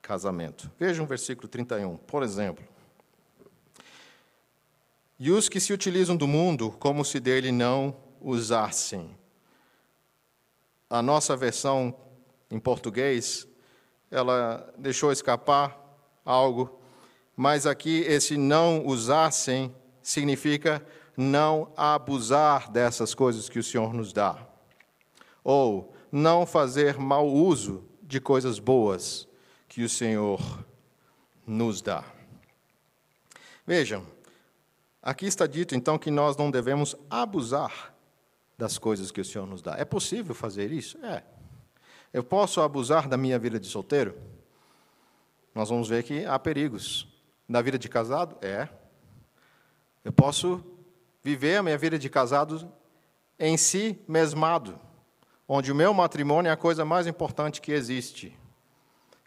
[0.02, 0.70] casamento.
[0.78, 2.64] Veja um versículo 31, por exemplo.
[5.18, 9.16] E os que se utilizam do mundo como se dele não usassem.
[10.94, 11.92] A nossa versão
[12.48, 13.48] em português,
[14.12, 15.76] ela deixou escapar
[16.24, 16.78] algo,
[17.37, 20.80] mas aqui esse não usassem significa
[21.16, 24.38] não abusar dessas coisas que o Senhor nos dá.
[25.42, 29.26] Ou não fazer mau uso de coisas boas
[29.68, 30.40] que o Senhor
[31.44, 32.04] nos dá.
[33.66, 34.07] Vejam,
[35.02, 37.93] aqui está dito então que nós não devemos abusar
[38.56, 39.76] das coisas que o Senhor nos dá.
[39.76, 40.98] É possível fazer isso?
[41.04, 41.22] É.
[42.12, 44.16] Eu posso abusar da minha vida de solteiro?
[45.54, 47.08] Nós vamos ver que há perigos.
[47.48, 48.36] Na vida de casado?
[48.40, 48.68] É.
[50.04, 50.64] Eu posso
[51.22, 52.70] viver a minha vida de casado
[53.38, 54.78] em si mesmado,
[55.48, 58.36] onde o meu matrimônio é a coisa mais importante que existe.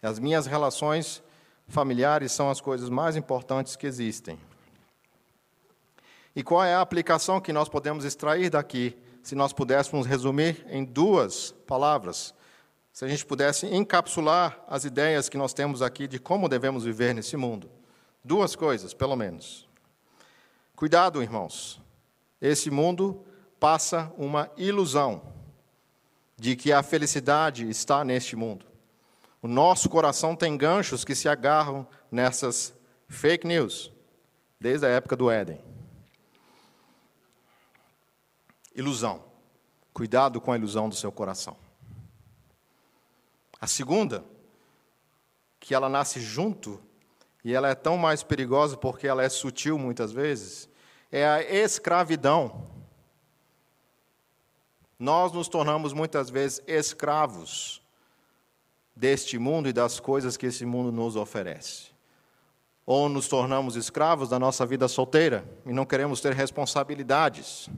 [0.02, 1.22] As minhas relações
[1.66, 4.38] familiares são as coisas mais importantes que existem.
[6.34, 8.96] E qual é a aplicação que nós podemos extrair daqui,
[9.28, 12.34] se nós pudéssemos resumir em duas palavras?
[12.90, 17.14] Se a gente pudesse encapsular as ideias que nós temos aqui de como devemos viver
[17.14, 17.70] nesse mundo.
[18.24, 19.68] Duas coisas, pelo menos.
[20.74, 21.78] Cuidado, irmãos.
[22.40, 23.22] Esse mundo
[23.60, 25.20] passa uma ilusão
[26.34, 28.64] de que a felicidade está neste mundo.
[29.42, 32.72] O nosso coração tem ganchos que se agarram nessas
[33.08, 33.92] fake news,
[34.58, 35.67] desde a época do Éden.
[38.78, 39.24] Ilusão.
[39.92, 41.56] Cuidado com a ilusão do seu coração.
[43.60, 44.24] A segunda,
[45.58, 46.80] que ela nasce junto,
[47.44, 50.68] e ela é tão mais perigosa porque ela é sutil muitas vezes,
[51.10, 52.68] é a escravidão.
[54.96, 57.82] Nós nos tornamos muitas vezes escravos
[58.94, 61.88] deste mundo e das coisas que esse mundo nos oferece.
[62.86, 67.68] Ou nos tornamos escravos da nossa vida solteira e não queremos ter responsabilidades.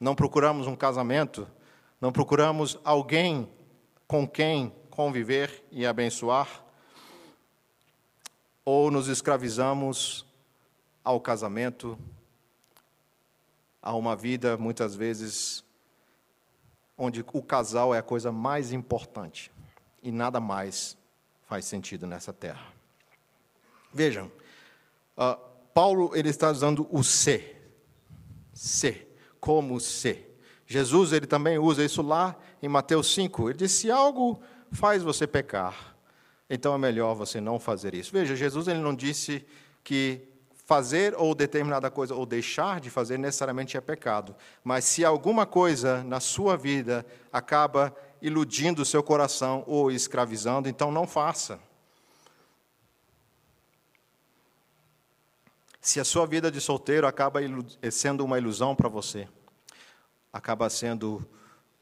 [0.00, 1.46] Não procuramos um casamento,
[2.00, 3.46] não procuramos alguém
[4.08, 6.64] com quem conviver e abençoar.
[8.64, 10.26] Ou nos escravizamos
[11.04, 11.98] ao casamento,
[13.82, 15.64] a uma vida muitas vezes
[16.96, 19.50] onde o casal é a coisa mais importante
[20.02, 20.96] e nada mais
[21.46, 22.66] faz sentido nessa terra.
[23.92, 24.30] Vejam,
[25.16, 25.36] uh,
[25.72, 27.74] Paulo ele está usando o ser,
[28.52, 29.09] ser,
[29.40, 30.38] como ser.
[30.66, 33.50] Jesus ele também usa isso lá em Mateus 5.
[33.50, 35.96] Ele diz: se algo faz você pecar,
[36.48, 38.12] então é melhor você não fazer isso.
[38.12, 39.44] Veja, Jesus ele não disse
[39.82, 40.28] que
[40.70, 44.36] fazer ou determinada coisa ou deixar de fazer necessariamente é pecado.
[44.62, 50.92] Mas se alguma coisa na sua vida acaba iludindo o seu coração ou escravizando, então
[50.92, 51.58] não faça.
[55.80, 57.40] Se a sua vida de solteiro acaba
[57.90, 59.26] sendo uma ilusão para você,
[60.30, 61.26] acaba sendo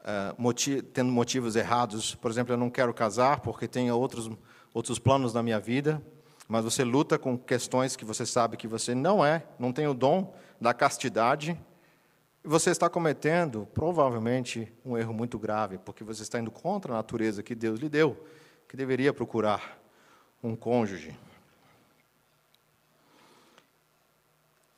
[0.03, 4.29] eh, motiv tendo motivos errados, por exemplo, eu não quero casar porque tenho outros
[4.73, 6.01] outros planos na minha vida,
[6.47, 9.93] mas você luta com questões que você sabe que você não é, não tem o
[9.93, 11.59] dom da castidade,
[12.41, 17.43] você está cometendo, provavelmente, um erro muito grave, porque você está indo contra a natureza
[17.43, 18.25] que Deus lhe deu,
[18.67, 19.77] que deveria procurar
[20.41, 21.17] um cônjuge.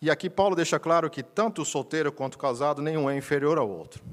[0.01, 3.59] E aqui Paulo deixa claro que tanto o solteiro quanto o casado, nenhum é inferior
[3.59, 4.03] ao outro.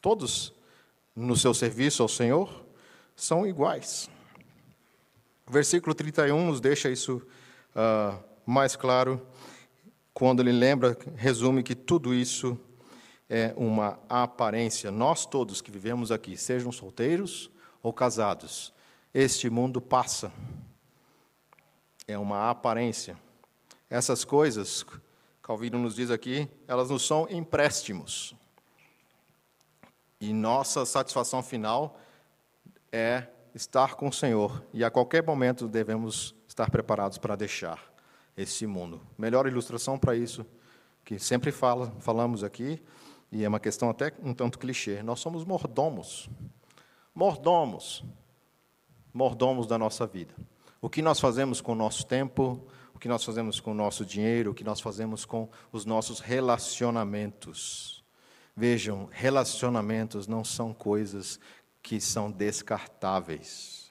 [0.00, 0.52] Todos,
[1.14, 2.64] no seu serviço ao Senhor,
[3.14, 4.10] são iguais.
[5.46, 7.22] O versículo 31 nos deixa isso
[7.76, 9.24] uh, mais claro
[10.12, 12.58] quando ele lembra, resume que tudo isso
[13.28, 14.90] é uma aparência.
[14.90, 17.48] Nós todos que vivemos aqui, sejam solteiros
[17.80, 18.72] ou casados,
[19.14, 20.32] este mundo passa.
[22.08, 23.16] É uma aparência.
[23.90, 24.86] Essas coisas,
[25.42, 28.36] Calvino nos diz aqui, elas nos são empréstimos.
[30.20, 31.98] E nossa satisfação final
[32.92, 34.64] é estar com o Senhor.
[34.72, 37.92] E a qualquer momento devemos estar preparados para deixar
[38.36, 39.00] esse mundo.
[39.18, 40.46] Melhor ilustração para isso,
[41.04, 42.80] que sempre fala, falamos aqui,
[43.32, 45.02] e é uma questão até um tanto clichê.
[45.02, 46.30] Nós somos mordomos.
[47.12, 48.04] Mordomos.
[49.12, 50.32] Mordomos da nossa vida.
[50.80, 52.64] O que nós fazemos com o nosso tempo,
[53.00, 58.04] que nós fazemos com o nosso dinheiro, o que nós fazemos com os nossos relacionamentos.
[58.54, 61.40] Vejam, relacionamentos não são coisas
[61.82, 63.90] que são descartáveis.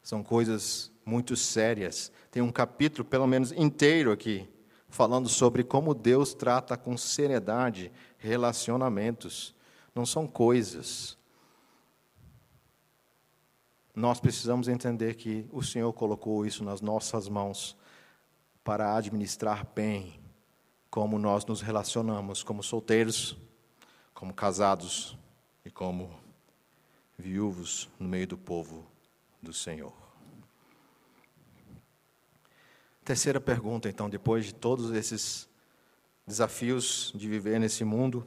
[0.00, 2.12] São coisas muito sérias.
[2.30, 4.48] Tem um capítulo, pelo menos inteiro aqui,
[4.88, 9.54] falando sobre como Deus trata com seriedade relacionamentos.
[9.92, 11.18] Não são coisas.
[13.94, 17.76] Nós precisamos entender que o Senhor colocou isso nas nossas mãos
[18.64, 20.20] para administrar bem
[20.90, 23.36] como nós nos relacionamos como solteiros,
[24.12, 25.16] como casados
[25.64, 26.10] e como
[27.18, 28.84] viúvos no meio do povo
[29.40, 29.92] do Senhor.
[33.04, 35.48] Terceira pergunta, então, depois de todos esses
[36.26, 38.26] desafios de viver nesse mundo,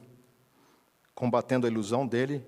[1.14, 2.46] combatendo a ilusão dele,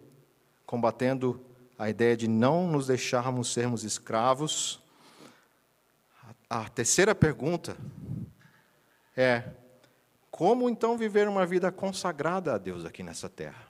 [0.64, 1.44] combatendo
[1.80, 4.82] a ideia de não nos deixarmos sermos escravos,
[6.48, 7.74] a terceira pergunta
[9.16, 9.44] é:
[10.30, 13.66] como então viver uma vida consagrada a Deus aqui nessa terra?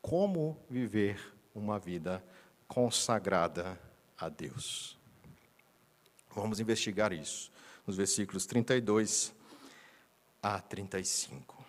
[0.00, 1.20] Como viver
[1.54, 2.24] uma vida
[2.66, 3.78] consagrada
[4.16, 4.98] a Deus?
[6.34, 7.52] Vamos investigar isso
[7.86, 9.34] nos versículos 32
[10.42, 11.62] a 35.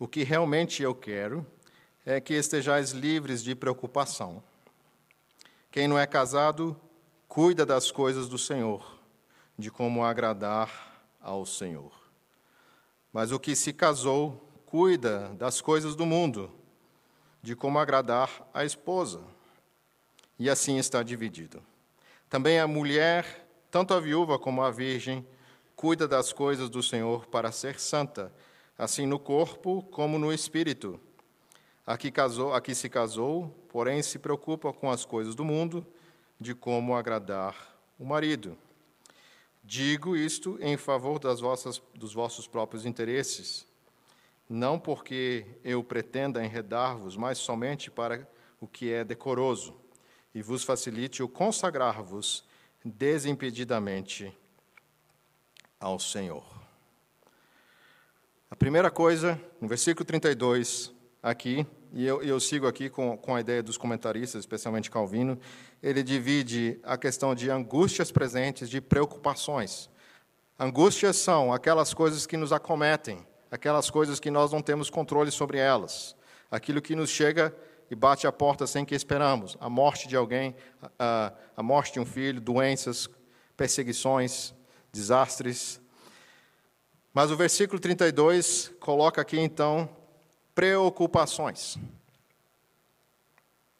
[0.00, 1.46] O que realmente eu quero
[2.04, 4.42] é que estejais livres de preocupação.
[5.70, 6.78] Quem não é casado,
[7.28, 8.98] cuida das coisas do Senhor,
[9.58, 11.92] de como agradar ao Senhor.
[13.12, 16.50] Mas o que se casou, cuida das coisas do mundo,
[17.42, 19.20] de como agradar a esposa.
[20.38, 21.62] E assim está dividido.
[22.28, 25.26] Também a mulher, tanto a viúva como a virgem,
[25.76, 28.32] cuida das coisas do Senhor para ser santa
[28.80, 30.98] assim no corpo como no espírito.
[31.90, 35.84] Aqui casou, aqui se casou, porém se preocupa com as coisas do mundo,
[36.38, 38.56] de como agradar o marido.
[39.64, 43.66] Digo isto em favor das vossas, dos vossos próprios interesses,
[44.48, 48.24] não porque eu pretenda enredar-vos, mas somente para
[48.60, 49.74] o que é decoroso,
[50.32, 52.44] e vos facilite o consagrar-vos
[52.84, 54.32] desimpedidamente
[55.80, 56.44] ao Senhor.
[58.48, 63.40] A primeira coisa, no versículo 32, aqui, e eu, eu sigo aqui com, com a
[63.40, 65.38] ideia dos comentaristas, especialmente Calvino,
[65.82, 69.90] ele divide a questão de angústias presentes de preocupações.
[70.58, 75.58] Angústias são aquelas coisas que nos acometem, aquelas coisas que nós não temos controle sobre
[75.58, 76.14] elas,
[76.50, 77.54] aquilo que nos chega
[77.90, 80.54] e bate a porta sem que esperamos, a morte de alguém,
[80.98, 83.08] a, a morte de um filho, doenças,
[83.56, 84.54] perseguições,
[84.92, 85.80] desastres,
[87.12, 89.88] mas o versículo 32 coloca aqui então
[90.60, 91.78] preocupações.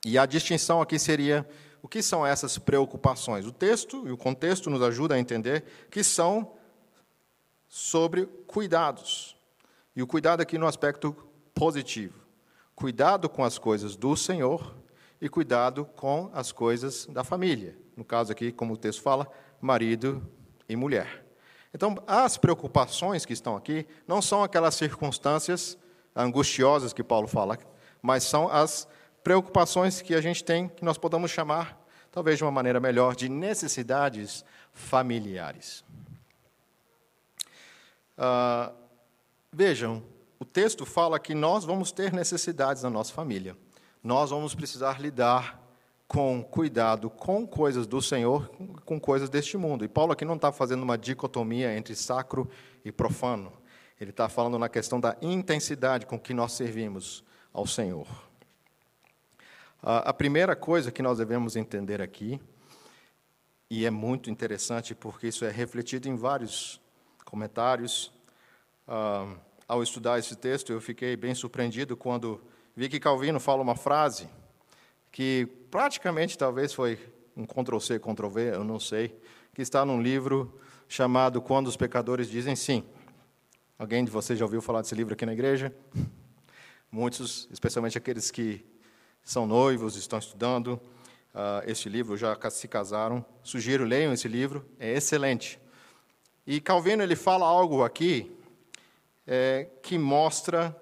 [0.03, 1.47] E a distinção aqui seria
[1.83, 3.45] o que são essas preocupações?
[3.45, 6.53] O texto e o contexto nos ajuda a entender que são
[7.69, 9.37] sobre cuidados.
[9.95, 11.15] E o cuidado aqui no aspecto
[11.55, 12.19] positivo.
[12.75, 14.75] Cuidado com as coisas do Senhor
[15.21, 17.77] e cuidado com as coisas da família.
[17.95, 20.27] No caso aqui, como o texto fala, marido
[20.67, 21.27] e mulher.
[21.75, 25.77] Então, as preocupações que estão aqui não são aquelas circunstâncias
[26.15, 27.59] angustiosas que Paulo fala,
[28.03, 28.89] mas são as
[29.23, 31.79] preocupações que a gente tem, que nós podemos chamar,
[32.11, 35.85] talvez de uma maneira melhor, de necessidades familiares.
[38.19, 38.73] Uh,
[39.53, 40.03] vejam,
[40.39, 43.57] o texto fala que nós vamos ter necessidades na nossa família.
[44.03, 45.61] Nós vamos precisar lidar
[46.11, 48.51] com cuidado com coisas do Senhor,
[48.85, 49.85] com coisas deste mundo.
[49.85, 52.51] E Paulo aqui não está fazendo uma dicotomia entre sacro
[52.85, 53.53] e profano.
[54.01, 57.23] Ele está falando na questão da intensidade com que nós servimos
[57.53, 58.07] ao Senhor.
[59.83, 62.41] A primeira coisa que nós devemos entender aqui,
[63.69, 66.81] e é muito interessante porque isso é refletido em vários
[67.25, 68.11] comentários,
[69.69, 72.41] ao estudar esse texto, eu fiquei bem surpreendido quando
[72.75, 74.29] vi que Calvino fala uma frase
[75.13, 76.99] que praticamente talvez foi
[77.37, 79.15] um Ctrl-C, Ctrl-V, eu não sei,
[79.55, 82.85] que está num livro chamado Quando os Pecadores Dizem Sim.
[83.81, 85.75] Alguém de vocês já ouviu falar desse livro aqui na igreja?
[86.93, 88.63] Muitos, especialmente aqueles que
[89.25, 90.79] são noivos, estão estudando
[91.35, 93.25] uh, este livro, já se casaram.
[93.43, 95.59] Sugiro, leiam esse livro, é excelente.
[96.47, 98.31] E Calvino ele fala algo aqui
[99.27, 100.77] é, que mostra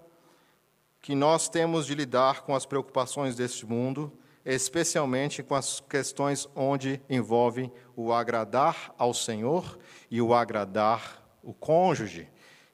[1.01, 4.13] que nós temos de lidar com as preocupações deste mundo,
[4.45, 9.79] especialmente com as questões onde envolvem o agradar ao Senhor
[10.11, 12.29] e o agradar o cônjuge,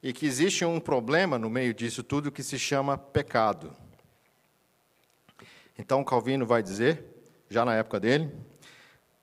[0.05, 3.75] e que existe um problema no meio disso tudo que se chama pecado.
[5.79, 7.03] Então Calvino vai dizer,
[7.49, 8.31] já na época dele,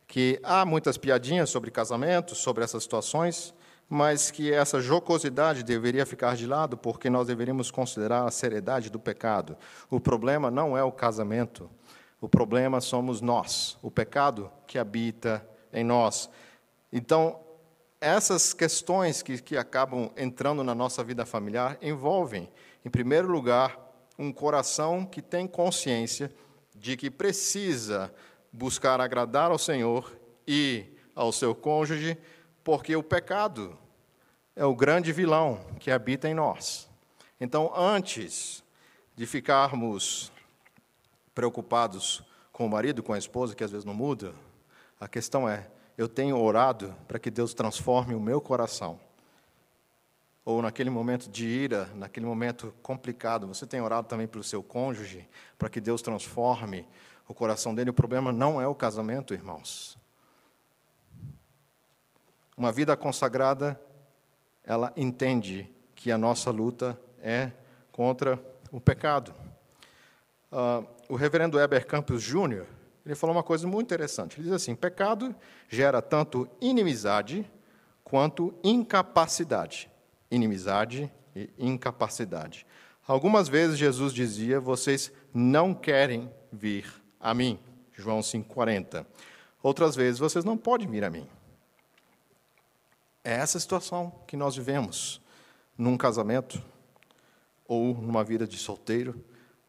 [0.08, 3.54] que há muitas piadinhas sobre casamento, sobre essas situações,
[3.88, 9.00] mas que essa jocosidade deveria ficar de lado, porque nós deveríamos considerar a seriedade do
[9.00, 9.56] pecado.
[9.88, 11.70] O problema não é o casamento,
[12.20, 16.28] o problema somos nós, o pecado que habita em nós.
[16.92, 17.40] Então,
[18.02, 22.52] essas questões que, que acabam entrando na nossa vida familiar envolvem,
[22.84, 23.80] em primeiro lugar,
[24.18, 26.34] um coração que tem consciência
[26.76, 28.12] de que precisa
[28.52, 30.12] buscar agradar ao Senhor
[30.48, 30.86] e
[31.16, 32.18] ao seu cônjuge,
[32.64, 33.78] porque o pecado
[34.56, 36.90] é o grande vilão que habita em nós.
[37.40, 38.64] Então, antes
[39.16, 40.32] de ficarmos
[41.36, 44.34] preocupados com o marido, com a esposa, que às vezes não muda,
[45.00, 45.70] a questão é:
[46.02, 49.00] eu tenho orado para que Deus transforme o meu coração.
[50.44, 55.30] Ou naquele momento de ira, naquele momento complicado, você tem orado também pelo seu cônjuge,
[55.60, 56.88] para que Deus transforme
[57.28, 57.92] o coração dele.
[57.92, 59.96] O problema não é o casamento, irmãos.
[62.58, 63.80] Uma vida consagrada,
[64.64, 67.52] ela entende que a nossa luta é
[67.92, 69.36] contra o pecado.
[70.52, 72.66] Uh, o reverendo Heber Campos Júnior,
[73.06, 74.38] ele falou uma coisa muito interessante.
[74.38, 75.36] Ele diz assim: pecado
[75.68, 77.50] gera tanto inimizade
[78.04, 79.90] quanto incapacidade.
[80.30, 82.66] Inimizade e incapacidade.
[83.08, 86.86] Algumas vezes Jesus dizia: vocês não querem vir
[87.20, 87.60] a mim.
[87.94, 89.06] João 5,40.
[89.62, 91.28] Outras vezes, vocês não podem vir a mim.
[93.24, 95.22] É essa situação que nós vivemos
[95.78, 96.62] num casamento
[97.68, 99.24] ou numa vida de solteiro.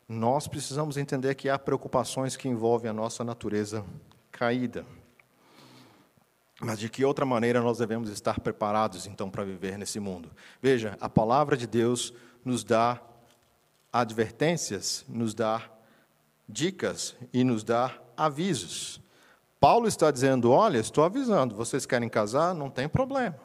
[0.09, 3.85] Nós precisamos entender que há preocupações que envolvem a nossa natureza
[4.31, 4.85] caída.
[6.61, 10.31] Mas de que outra maneira nós devemos estar preparados, então, para viver nesse mundo?
[10.61, 13.01] Veja, a palavra de Deus nos dá
[13.93, 15.63] advertências, nos dá
[16.49, 19.01] dicas e nos dá avisos.
[19.59, 22.55] Paulo está dizendo: olha, estou avisando, vocês querem casar?
[22.55, 23.39] Não tem problema.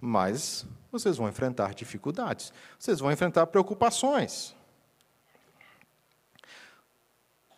[0.00, 4.54] Mas vocês vão enfrentar dificuldades, vocês vão enfrentar preocupações.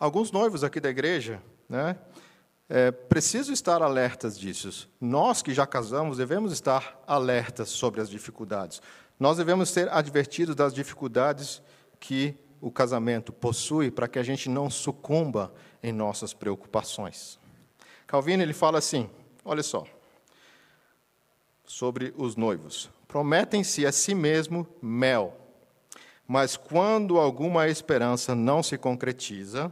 [0.00, 1.94] Alguns noivos aqui da igreja, né,
[2.70, 4.88] é, precisam estar alertas disso.
[4.98, 8.80] Nós que já casamos devemos estar alertas sobre as dificuldades.
[9.18, 11.60] Nós devemos ser advertidos das dificuldades
[12.00, 17.38] que o casamento possui para que a gente não sucumba em nossas preocupações.
[18.06, 19.10] Calvino ele fala assim:
[19.44, 19.84] olha só,
[21.66, 22.88] sobre os noivos.
[23.06, 25.36] Prometem-se a si mesmo mel,
[26.26, 29.70] mas quando alguma esperança não se concretiza,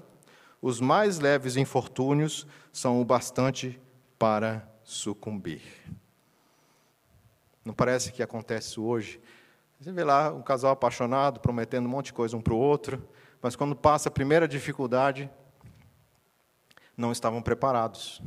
[0.60, 3.80] os mais leves infortúnios são o bastante
[4.18, 5.62] para sucumbir.
[7.64, 9.20] Não parece que acontece hoje?
[9.80, 13.06] Você vê lá um casal apaixonado, prometendo um monte de coisa um para o outro,
[13.40, 15.30] mas quando passa a primeira dificuldade,
[16.96, 18.20] não estavam preparados.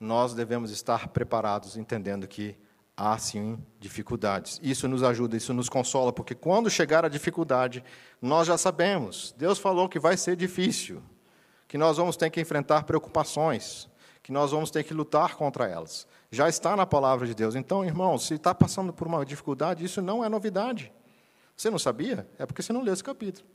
[0.00, 2.56] Nós devemos estar preparados, entendendo que
[2.96, 4.60] há sim dificuldades.
[4.62, 7.84] Isso nos ajuda, isso nos consola, porque quando chegar a dificuldade,
[8.20, 9.34] nós já sabemos.
[9.36, 11.02] Deus falou que vai ser difícil,
[11.66, 13.88] que nós vamos ter que enfrentar preocupações,
[14.22, 16.06] que nós vamos ter que lutar contra elas.
[16.30, 17.54] Já está na palavra de Deus.
[17.54, 20.92] Então, irmão, se está passando por uma dificuldade, isso não é novidade.
[21.56, 22.26] Você não sabia?
[22.38, 23.46] É porque você não leu esse capítulo.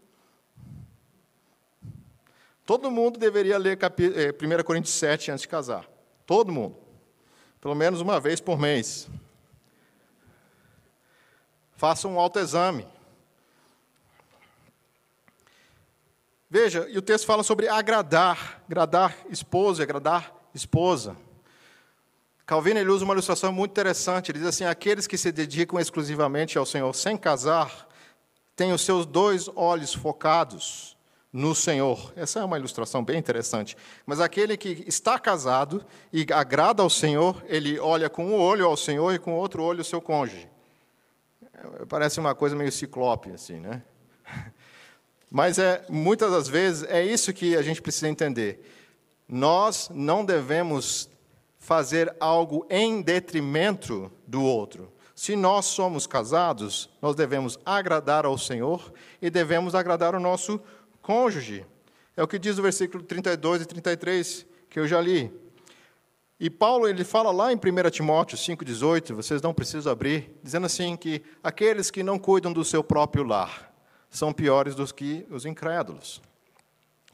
[2.65, 5.89] Todo mundo deveria ler 1 eh, Coríntios 7 antes de casar.
[6.25, 6.75] Todo mundo.
[7.61, 9.09] Pelo menos uma vez por mês.
[11.77, 12.87] Faça um autoexame.
[16.49, 21.15] Veja, e o texto fala sobre agradar, agradar esposo e agradar esposa.
[22.47, 24.31] Calvino ele usa uma ilustração muito interessante.
[24.31, 27.87] Ele diz assim: aqueles que se dedicam exclusivamente ao Senhor sem casar
[28.55, 30.97] têm os seus dois olhos focados
[31.31, 32.11] no Senhor.
[32.15, 33.77] Essa é uma ilustração bem interessante.
[34.03, 38.75] Mas aquele que está casado e agrada ao Senhor, ele olha com um olho ao
[38.75, 40.56] Senhor e com outro olho o seu cônjuge.
[41.89, 43.81] Parece uma coisa meio ciclope, assim, né?
[45.29, 48.61] Mas é, muitas das vezes é isso que a gente precisa entender.
[49.27, 51.09] Nós não devemos
[51.57, 54.91] fazer algo em detrimento do outro.
[55.13, 60.61] Se nós somos casados, nós devemos agradar ao Senhor e devemos agradar o nosso
[61.01, 61.65] cônjuge.
[62.15, 65.31] É o que diz o versículo 32 e 33 que eu já li.
[66.39, 70.95] E Paulo ele fala lá em 1 Timóteo 5,18, vocês não precisam abrir, dizendo assim
[70.95, 73.73] que aqueles que não cuidam do seu próprio lar
[74.07, 76.21] são piores do que os incrédulos.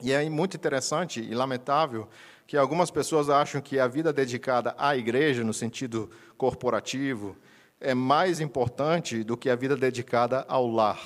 [0.01, 2.09] E é muito interessante e lamentável
[2.45, 7.37] que algumas pessoas acham que a vida dedicada à igreja, no sentido corporativo,
[7.79, 10.99] é mais importante do que a vida dedicada ao lar.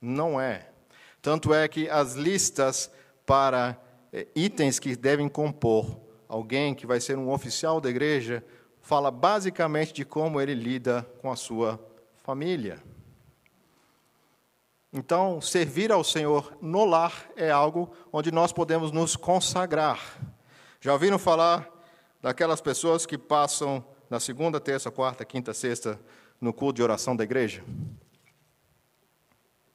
[0.00, 0.68] Não é.
[1.20, 2.88] Tanto é que as listas
[3.26, 3.76] para
[4.12, 8.44] eh, itens que devem compor alguém que vai ser um oficial da igreja
[8.80, 11.78] fala basicamente de como ele lida com a sua
[12.22, 12.80] família.
[14.92, 20.00] Então, servir ao Senhor no lar é algo onde nós podemos nos consagrar.
[20.80, 21.68] Já ouviram falar
[22.22, 25.98] daquelas pessoas que passam na segunda, terça, quarta, quinta, sexta
[26.40, 27.64] no culto de oração da igreja?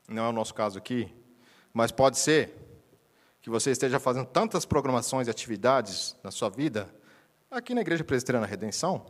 [0.08, 1.14] Não é o nosso caso aqui,
[1.74, 2.64] mas pode ser
[3.46, 6.89] que você esteja fazendo tantas programações e atividades na sua vida,
[7.52, 9.06] aqui na Igreja Presbiteriana Redenção,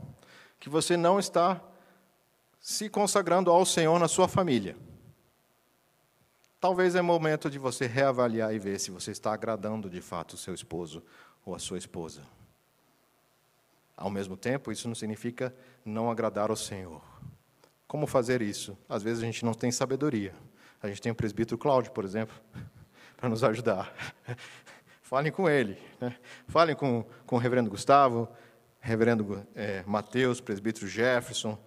[0.60, 1.62] que você não está
[2.60, 4.76] se consagrando ao Senhor na sua família.
[6.60, 10.38] Talvez é momento de você reavaliar e ver se você está agradando de fato o
[10.38, 11.02] seu esposo
[11.46, 12.22] ou a sua esposa.
[13.96, 15.56] Ao mesmo tempo, isso não significa
[15.86, 17.02] não agradar ao Senhor.
[17.88, 18.78] Como fazer isso?
[18.90, 20.34] Às vezes a gente não tem sabedoria.
[20.84, 22.36] A gente tem o presbítero Cláudio, por exemplo,
[23.26, 23.92] para nos ajudar.
[25.02, 25.80] Falem com ele.
[26.00, 26.16] Né?
[26.48, 28.30] Falem com, com o reverendo Gustavo.
[28.80, 31.58] reverendo é, Mateus, presbítero Jefferson,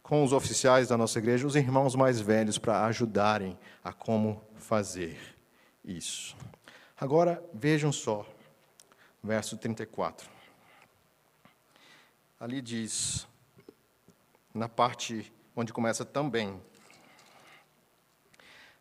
[0.00, 5.18] com os oficiais da nossa igreja, os irmãos mais velhos, para ajudarem a como fazer
[5.84, 6.36] isso.
[6.96, 8.24] Agora, vejam só,
[9.20, 10.30] verso 34.
[12.38, 13.26] Ali diz,
[14.54, 16.62] na parte onde começa também.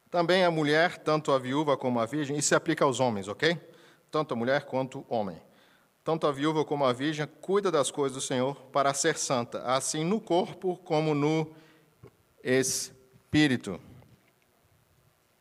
[0.10, 3.60] Também a mulher, tanto a viúva como a virgem, isso se aplica aos homens, ok?
[4.10, 5.41] Tanto a mulher quanto o homem.
[6.03, 10.05] Tanto a viúva como a virgem cuida das coisas do Senhor para ser santa, assim
[10.05, 11.53] no corpo como no
[12.41, 13.78] espírito.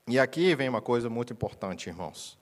[0.08, 2.36] E aqui vem uma coisa muito importante, irmãos.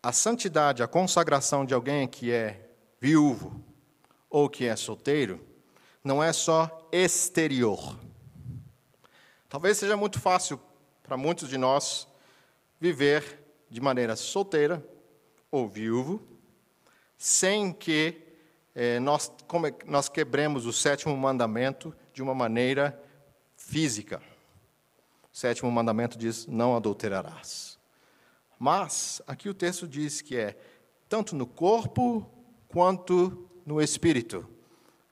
[0.00, 2.70] A santidade, a consagração de alguém que é
[3.00, 3.60] viúvo
[4.30, 5.44] ou que é solteiro,
[6.04, 7.98] não é só exterior.
[9.48, 10.60] Talvez seja muito fácil
[11.02, 12.06] para muitos de nós
[12.78, 14.86] viver de maneira solteira
[15.50, 16.22] ou viúvo,
[17.16, 18.22] sem que
[18.74, 19.32] eh, nós,
[19.86, 23.02] nós quebremos o sétimo mandamento de uma maneira
[23.56, 24.22] física.
[25.32, 27.78] O sétimo mandamento diz: não adulterarás.
[28.58, 30.58] Mas aqui o texto diz que é
[31.08, 32.28] tanto no corpo
[32.68, 34.46] quanto no espírito.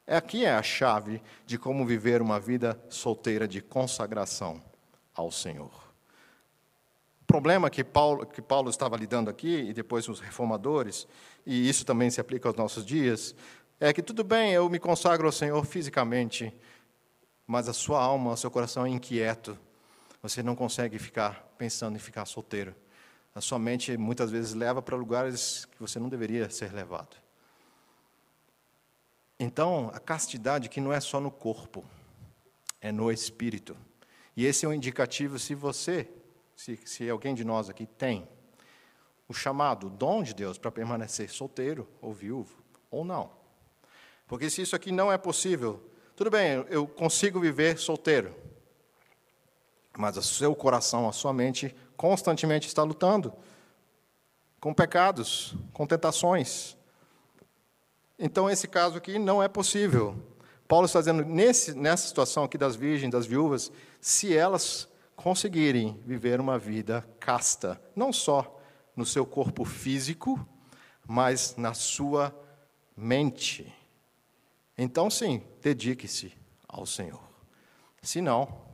[0.07, 4.63] Aqui é a chave de como viver uma vida solteira de consagração
[5.13, 5.73] ao Senhor.
[7.23, 11.09] O problema que Paulo, que Paulo estava lidando aqui, e depois os reformadores,
[11.45, 13.35] e isso também se aplica aos nossos dias,
[13.81, 16.55] é que tudo bem, eu me consagro ao Senhor fisicamente,
[17.45, 19.59] mas a sua alma, o seu coração é inquieto.
[20.23, 22.77] Você não consegue ficar pensando em ficar solteiro.
[23.35, 27.26] A sua mente muitas vezes leva para lugares que você não deveria ser levado.
[29.39, 31.85] Então, a castidade que não é só no corpo,
[32.81, 33.77] é no espírito.
[34.37, 36.09] E esse é um indicativo se você,
[36.55, 38.27] se, se alguém de nós aqui tem
[39.29, 42.57] o chamado, dom de Deus para permanecer solteiro ou viúvo,
[42.91, 43.31] ou não.
[44.27, 45.83] Porque se isso aqui não é possível,
[46.15, 48.35] tudo bem, eu consigo viver solteiro,
[49.99, 53.33] mas o seu coração, a sua mente, constantemente está lutando
[54.61, 56.76] com pecados, com tentações,
[58.19, 60.17] então, esse caso aqui não é possível.
[60.67, 66.41] Paulo está dizendo, nesse, nessa situação aqui das virgens, das viúvas, se elas conseguirem viver
[66.41, 68.61] uma vida casta, não só
[68.95, 70.47] no seu corpo físico,
[71.07, 72.35] mas na sua
[72.97, 73.73] mente.
[74.77, 76.33] Então, sim, dedique-se
[76.67, 77.23] ao Senhor.
[78.03, 78.67] Se não,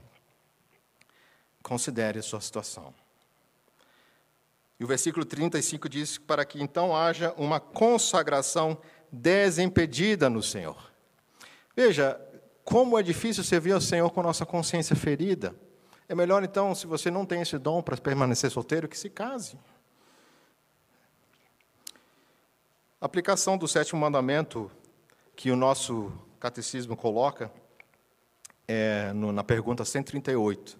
[1.62, 2.95] considere a sua situação.
[4.78, 8.76] E o versículo 35 diz: para que então haja uma consagração
[9.13, 10.91] desimpedida no Senhor.
[11.77, 12.19] Veja,
[12.65, 15.55] como é difícil servir ao Senhor com a nossa consciência ferida.
[16.09, 19.59] É melhor, então, se você não tem esse dom para permanecer solteiro, que se case.
[23.01, 24.71] A aplicação do sétimo mandamento
[25.35, 27.51] que o nosso catecismo coloca
[28.67, 30.79] é no, na pergunta 138.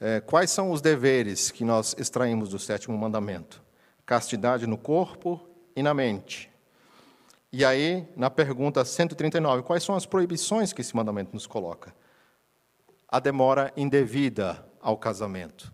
[0.00, 3.62] É, quais são os deveres que nós extraímos do sétimo mandamento?
[4.06, 5.40] Castidade no corpo
[5.76, 6.50] e na mente,
[7.52, 11.92] e aí, na pergunta 139, quais são as proibições que esse mandamento nos coloca?
[13.08, 15.72] A demora indevida ao casamento.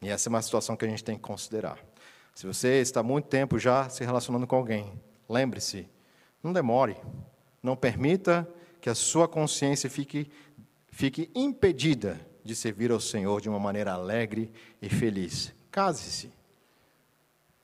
[0.00, 1.84] E essa é uma situação que a gente tem que considerar.
[2.32, 4.92] Se você está muito tempo já se relacionando com alguém,
[5.28, 5.88] lembre-se,
[6.42, 6.96] não demore.
[7.60, 8.48] Não permita
[8.80, 10.30] que a sua consciência fique,
[10.92, 15.52] fique impedida de servir ao Senhor de uma maneira alegre e feliz.
[15.72, 16.30] Case-se,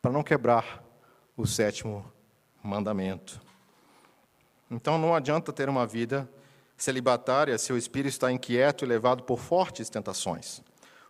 [0.01, 0.85] para não quebrar
[1.37, 2.22] o sétimo mandamento.
[4.71, 6.29] Então não adianta ter uma vida
[6.77, 10.63] celibatária se o espírito está inquieto e levado por fortes tentações.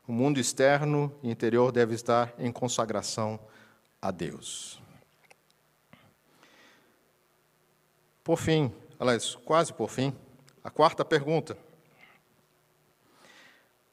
[0.06, 3.38] O mundo externo e interior deve estar em consagração
[4.00, 4.82] a Deus.
[8.24, 10.14] Por fim, aliás, quase por fim,
[10.62, 11.56] a quarta pergunta.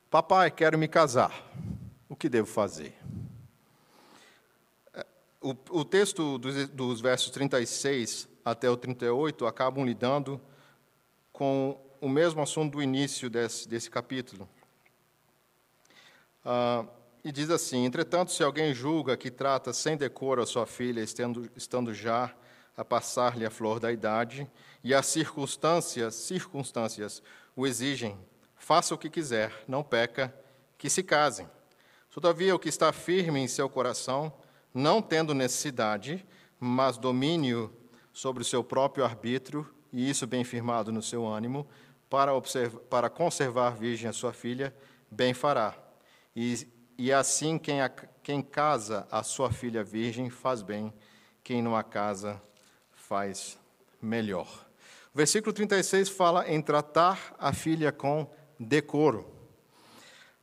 [0.09, 1.31] Papai, quero me casar.
[2.07, 2.97] O que devo fazer?
[5.41, 10.39] O, o texto dos, dos versos 36 até o 38 acabam lidando
[11.31, 14.47] com o mesmo assunto do início desse, desse capítulo.
[16.43, 16.85] Ah,
[17.23, 21.49] e diz assim: Entretanto, se alguém julga que trata sem decoro a sua filha, estando,
[21.55, 22.33] estando já
[22.75, 24.49] a passar-lhe a flor da idade,
[24.83, 27.21] e as circunstâncias, circunstâncias
[27.55, 28.17] o exigem,
[28.55, 30.33] faça o que quiser, não peca,
[30.77, 31.49] que se casem.
[32.09, 34.33] Todavia, o que está firme em seu coração,
[34.73, 36.25] não tendo necessidade,
[36.59, 37.73] mas domínio
[38.13, 41.67] sobre o seu próprio arbítrio, e isso bem firmado no seu ânimo,
[42.09, 44.75] para, observar, para conservar virgem a sua filha,
[45.09, 45.75] bem fará.
[46.35, 46.67] E,
[46.97, 50.93] e assim quem, a, quem casa a sua filha virgem faz bem,
[51.43, 52.41] quem numa casa
[52.91, 53.57] faz
[54.01, 54.67] melhor.
[55.13, 59.38] O versículo 36 fala em tratar a filha com decoro.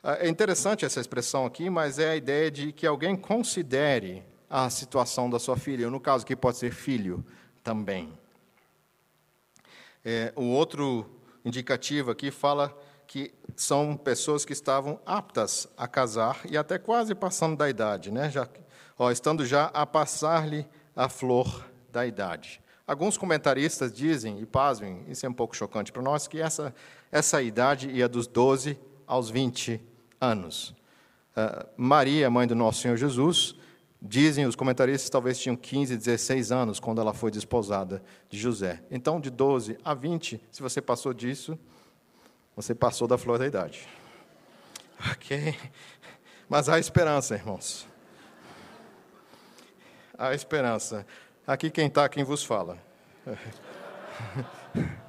[0.09, 4.71] Ah, é interessante essa expressão aqui, mas é a ideia de que alguém considere a
[4.71, 5.91] situação da sua filha.
[5.91, 7.27] No caso aqui pode ser filho
[7.65, 8.17] também.
[10.05, 11.11] É, o outro
[11.45, 12.73] indicativo aqui fala
[13.05, 18.31] que são pessoas que estavam aptas a casar e até quase passando da idade, né?
[18.31, 18.49] já,
[18.97, 22.63] ó, estando já a passar-lhe a flor da idade.
[22.87, 26.73] Alguns comentaristas dizem, e pasmem, isso é um pouco chocante para nós, que essa,
[27.11, 30.71] essa idade ia dos 12 aos 20 anos.
[31.37, 33.55] Uh, Maria, mãe do nosso Senhor Jesus,
[34.01, 38.83] dizem os comentaristas, talvez tinham 15, 16 anos quando ela foi desposada de José.
[38.91, 41.59] Então, de 12 a 20, se você passou disso,
[42.55, 43.87] você passou da flor da idade.
[45.13, 45.55] Ok?
[46.49, 47.87] Mas há esperança, irmãos.
[50.17, 51.07] Há esperança.
[51.47, 52.79] Aqui quem está, quem vos fala.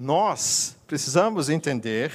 [0.00, 2.10] Nós precisamos entender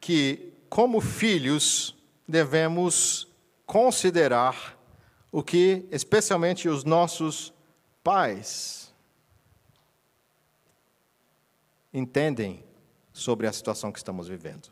[0.00, 1.94] que, como filhos,
[2.26, 3.28] devemos
[3.64, 4.76] considerar
[5.30, 7.54] o que, especialmente os nossos
[8.02, 8.92] pais,
[11.92, 12.64] entendem
[13.12, 14.68] sobre a situação que estamos vivendo.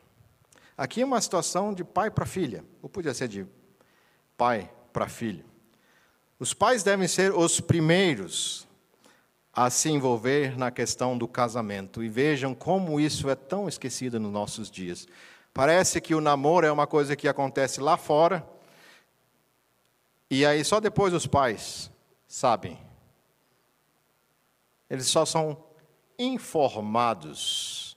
[0.76, 3.46] Aqui é uma situação de pai para filha, ou podia ser de
[4.36, 5.44] pai para filho.
[6.36, 8.66] Os pais devem ser os primeiros
[9.52, 12.02] a se envolver na questão do casamento.
[12.02, 15.06] E vejam como isso é tão esquecido nos nossos dias.
[15.52, 18.48] Parece que o namoro é uma coisa que acontece lá fora,
[20.30, 21.92] e aí só depois os pais
[22.26, 22.78] sabem.
[24.88, 25.62] Eles só são
[26.18, 27.96] informados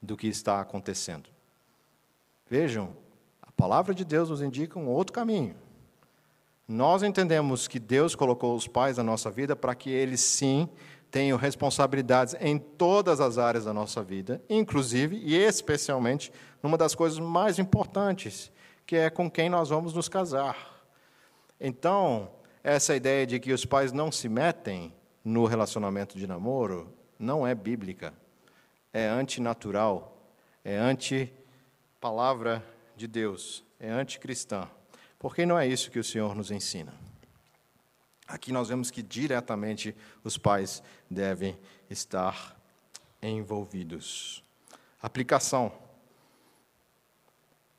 [0.00, 1.28] do que está acontecendo.
[2.48, 2.96] Vejam,
[3.42, 5.56] a palavra de Deus nos indica um outro caminho.
[6.68, 10.68] Nós entendemos que Deus colocou os pais na nossa vida para que eles sim
[11.10, 16.30] tenham responsabilidades em todas as áreas da nossa vida, inclusive e especialmente
[16.62, 18.52] numa das coisas mais importantes,
[18.84, 20.84] que é com quem nós vamos nos casar.
[21.58, 22.30] Então,
[22.62, 24.92] essa ideia de que os pais não se metem
[25.24, 28.12] no relacionamento de namoro não é bíblica,
[28.92, 30.22] é antinatural,
[30.62, 32.62] é anti-palavra
[32.94, 34.68] de Deus, é anticristã.
[35.18, 36.92] Porque não é isso que o Senhor nos ensina.
[38.26, 41.58] Aqui nós vemos que diretamente os pais devem
[41.88, 42.56] estar
[43.22, 44.44] envolvidos.
[45.00, 45.72] Aplicação.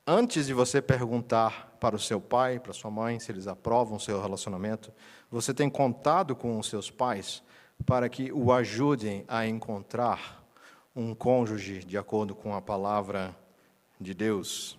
[0.05, 3.99] Antes de você perguntar para o seu pai, para sua mãe, se eles aprovam o
[3.99, 4.91] seu relacionamento,
[5.29, 7.43] você tem contado com os seus pais
[7.85, 10.43] para que o ajudem a encontrar
[10.95, 13.35] um cônjuge de acordo com a palavra
[14.01, 14.77] de Deus.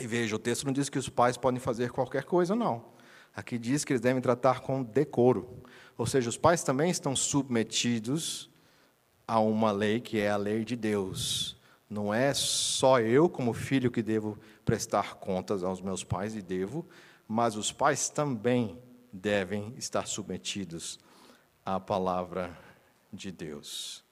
[0.00, 2.86] E veja, o texto não diz que os pais podem fazer qualquer coisa, não.
[3.36, 5.62] Aqui diz que eles devem tratar com decoro.
[5.96, 8.50] Ou seja, os pais também estão submetidos
[9.28, 11.56] a uma lei que é a lei de Deus.
[11.88, 16.88] Não é só eu, como filho, que devo prestar contas aos meus pais, e devo,
[17.28, 18.78] mas os pais também
[19.12, 20.98] devem estar submetidos
[21.66, 22.56] a palavra
[23.12, 24.04] de Deus.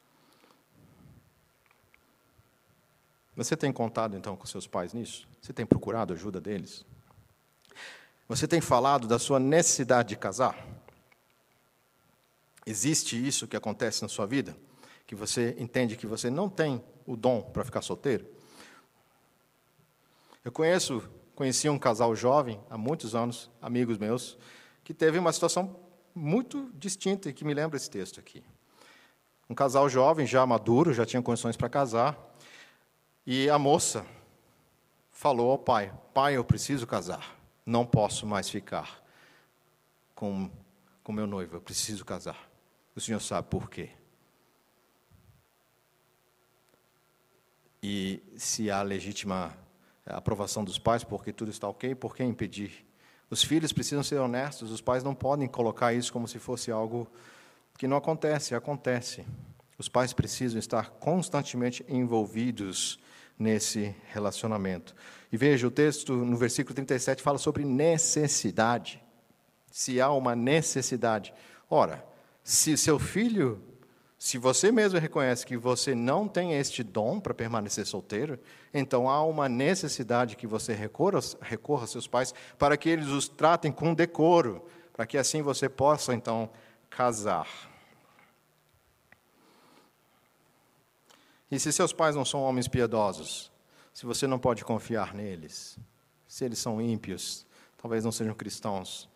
[3.37, 5.28] Você tem contado então com seus pais nisso?
[5.41, 6.85] Você tem procurado a ajuda deles?
[8.29, 10.67] Você tem falado da sua necessidade de casar?
[12.67, 14.55] Existe isso que acontece na sua vida?
[15.07, 18.27] Que você entende que você não tem o dom para ficar solteiro?
[20.45, 21.03] Eu conheço,
[21.35, 24.37] conheci um casal jovem há muitos anos, amigos meus,
[24.85, 25.77] que teve uma situação
[26.15, 28.45] muito distinta e que me lembra esse texto aqui.
[29.49, 32.19] Um casal jovem, já maduro, já tinha condições para casar,
[33.27, 34.05] e a moça
[35.19, 39.03] falou ao pai: Pai, eu preciso casar, não posso mais ficar
[40.15, 40.49] com
[41.03, 42.49] com meu noivo, eu preciso casar.
[42.95, 43.89] O senhor sabe por quê?
[47.83, 49.57] E se há legítima
[50.05, 52.87] aprovação dos pais, porque tudo está ok, por que impedir?
[53.31, 57.11] Os filhos precisam ser honestos, os pais não podem colocar isso como se fosse algo
[57.79, 59.25] que não acontece, acontece.
[59.79, 63.01] Os pais precisam estar constantemente envolvidos
[63.39, 64.95] nesse relacionamento.
[65.31, 69.03] E veja, o texto no versículo 37 fala sobre necessidade.
[69.71, 71.33] Se há uma necessidade.
[71.69, 72.05] Ora,
[72.43, 73.63] se seu filho
[74.19, 78.37] se você mesmo reconhece que você não tem este dom para permanecer solteiro,
[78.75, 83.29] então há uma necessidade que você recorra, recorra aos seus pais para que eles os
[83.29, 86.51] tratem com decoro, para que assim você possa então
[86.91, 87.47] casar.
[91.51, 93.51] E se seus pais não são homens piedosos,
[93.93, 95.79] se você não pode confiar neles,
[96.27, 97.47] se eles são ímpios,
[97.77, 99.09] talvez não sejam cristãos.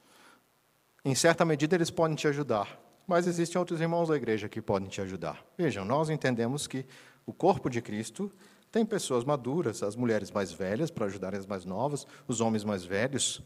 [1.05, 4.89] Em certa medida, eles podem te ajudar, mas existem outros irmãos da igreja que podem
[4.89, 5.45] te ajudar.
[5.59, 6.87] Vejam, nós entendemos que
[7.27, 8.31] o corpo de Cristo
[8.71, 12.85] tem pessoas maduras, as mulheres mais velhas para ajudarem as mais novas, os homens mais
[12.85, 13.43] velhos.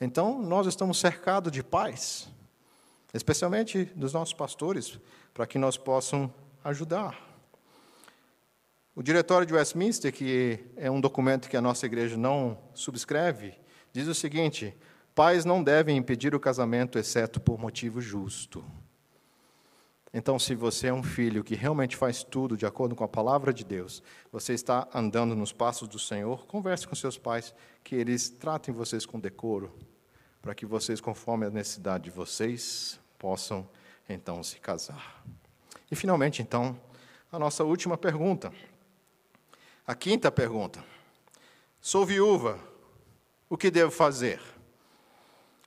[0.00, 2.28] Então, nós estamos cercados de paz,
[3.12, 4.98] especialmente dos nossos pastores,
[5.32, 6.32] para que nós possam
[6.64, 7.33] ajudar.
[8.96, 13.54] O diretório de Westminster, que é um documento que a nossa igreja não subscreve,
[13.92, 14.72] diz o seguinte:
[15.14, 18.64] pais não devem impedir o casamento exceto por motivo justo.
[20.16, 23.52] Então, se você é um filho que realmente faz tudo de acordo com a palavra
[23.52, 28.30] de Deus, você está andando nos passos do Senhor, converse com seus pais, que eles
[28.30, 29.72] tratem vocês com decoro,
[30.40, 33.68] para que vocês, conforme a necessidade de vocês, possam
[34.08, 35.24] então se casar.
[35.90, 36.78] E finalmente, então,
[37.32, 38.52] a nossa última pergunta.
[39.86, 40.82] A quinta pergunta.
[41.80, 42.58] Sou viúva,
[43.50, 44.40] o que devo fazer?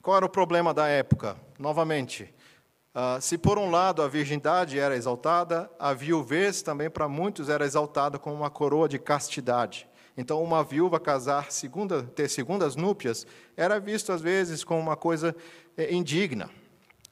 [0.02, 1.36] Qual era o problema da época?
[1.58, 2.34] Novamente,
[2.94, 7.64] Uh, se por um lado a virgindade era exaltada, a viuvez também para muitos era
[7.64, 9.86] exaltada como uma coroa de castidade.
[10.16, 13.24] Então, uma viúva casar, segunda, ter segundas núpcias,
[13.56, 15.36] era visto às vezes como uma coisa
[15.76, 16.50] eh, indigna.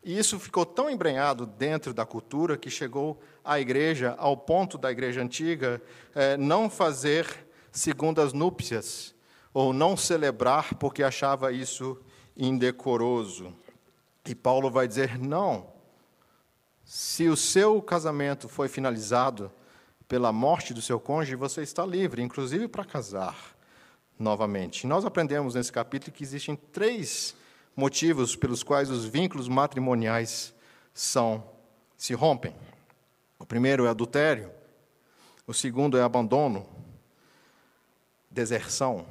[0.07, 4.89] E isso ficou tão embrenhado dentro da cultura que chegou à igreja, ao ponto da
[4.89, 5.83] igreja antiga,
[6.15, 9.13] eh, não fazer segundas núpcias,
[9.53, 12.01] ou não celebrar porque achava isso
[12.37, 13.53] indecoroso.
[14.25, 15.67] E Paulo vai dizer: não,
[16.85, 19.51] se o seu casamento foi finalizado
[20.07, 23.57] pela morte do seu cônjuge, você está livre, inclusive para casar
[24.17, 24.87] novamente.
[24.87, 27.35] Nós aprendemos nesse capítulo que existem três
[27.77, 30.55] motivos pelos quais os vínculos matrimoniais
[30.95, 31.45] são
[31.97, 32.55] se rompem.
[33.39, 34.51] O primeiro é adultério,
[35.47, 36.67] o segundo é abandono,
[38.31, 39.07] deserção,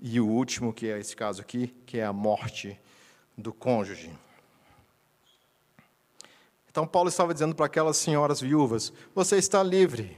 [0.00, 2.78] e o último, que é esse caso aqui, que é a morte
[3.36, 4.12] do cônjuge.
[6.70, 10.16] Então, Paulo estava dizendo para aquelas senhoras viúvas: você está livre.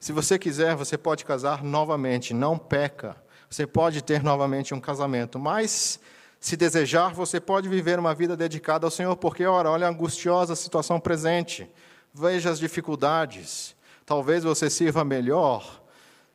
[0.00, 3.22] Se você quiser, você pode casar novamente, não peca.
[3.48, 6.00] Você pode ter novamente um casamento, mas
[6.40, 10.56] se desejar, você pode viver uma vida dedicada ao Senhor, porque, ora, olha a angustiosa
[10.56, 11.70] situação presente,
[12.14, 13.76] veja as dificuldades.
[14.06, 15.82] Talvez você sirva melhor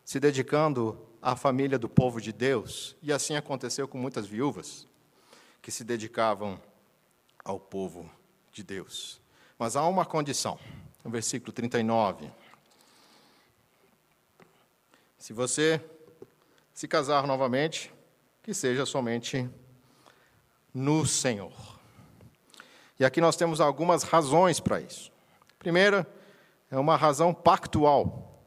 [0.06, 2.96] se dedicando à família do povo de Deus.
[3.02, 4.88] E assim aconteceu com muitas viúvas
[5.60, 6.62] que se dedicavam
[7.44, 8.08] ao povo
[8.54, 9.20] de Deus.
[9.58, 10.60] Mas há uma condição,
[11.04, 12.30] no versículo 39.
[15.18, 15.84] Se você
[16.72, 17.92] se casar novamente,
[18.44, 19.50] que seja somente
[20.76, 21.54] no Senhor.
[23.00, 25.10] E aqui nós temos algumas razões para isso.
[25.58, 26.06] Primeira,
[26.70, 28.46] é uma razão pactual.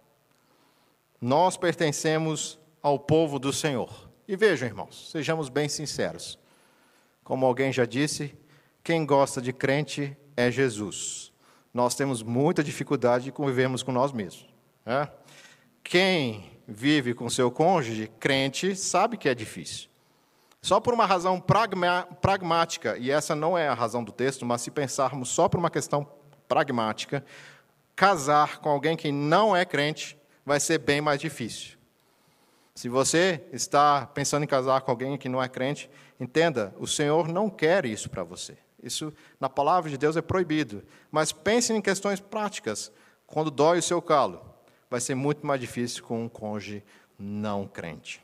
[1.18, 4.10] Nós pertencemos ao povo do Senhor.
[4.28, 6.38] E vejam, irmãos, sejamos bem sinceros.
[7.24, 8.36] Como alguém já disse,
[8.84, 11.32] quem gosta de crente é Jesus.
[11.72, 14.46] Nós temos muita dificuldade de convivermos com nós mesmos.
[14.84, 15.10] Né?
[15.82, 19.87] Quem vive com seu cônjuge, crente, sabe que é difícil.
[20.60, 24.70] Só por uma razão pragmática, e essa não é a razão do texto, mas se
[24.70, 26.06] pensarmos só por uma questão
[26.48, 27.24] pragmática,
[27.94, 31.78] casar com alguém que não é crente vai ser bem mais difícil.
[32.74, 37.28] Se você está pensando em casar com alguém que não é crente, entenda, o Senhor
[37.28, 38.56] não quer isso para você.
[38.80, 40.84] Isso, na palavra de Deus, é proibido.
[41.10, 42.92] Mas pense em questões práticas.
[43.26, 44.40] Quando dói o seu calo,
[44.88, 46.84] vai ser muito mais difícil com um cônjuge
[47.18, 48.22] não crente.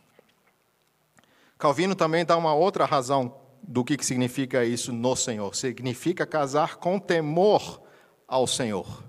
[1.64, 5.56] Calvino também dá uma outra razão do que significa isso no Senhor.
[5.56, 7.80] Significa casar com temor
[8.28, 9.02] ao Senhor.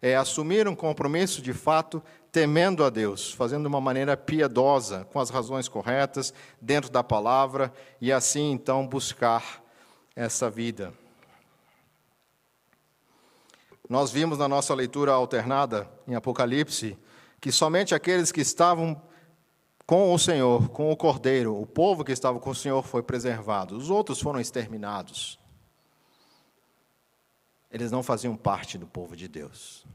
[0.00, 2.02] É assumir um compromisso de fato
[2.32, 7.70] temendo a Deus, fazendo de uma maneira piedosa, com as razões corretas, dentro da palavra,
[8.00, 9.62] e assim então buscar
[10.16, 10.94] essa vida.
[13.86, 16.96] Nós vimos na nossa leitura alternada em Apocalipse
[17.38, 18.98] que somente aqueles que estavam
[19.88, 23.74] com o Senhor, com o Cordeiro, o povo que estava com o Senhor foi preservado,
[23.74, 25.40] os outros foram exterminados.
[27.72, 29.86] Eles não faziam parte do povo de Deus.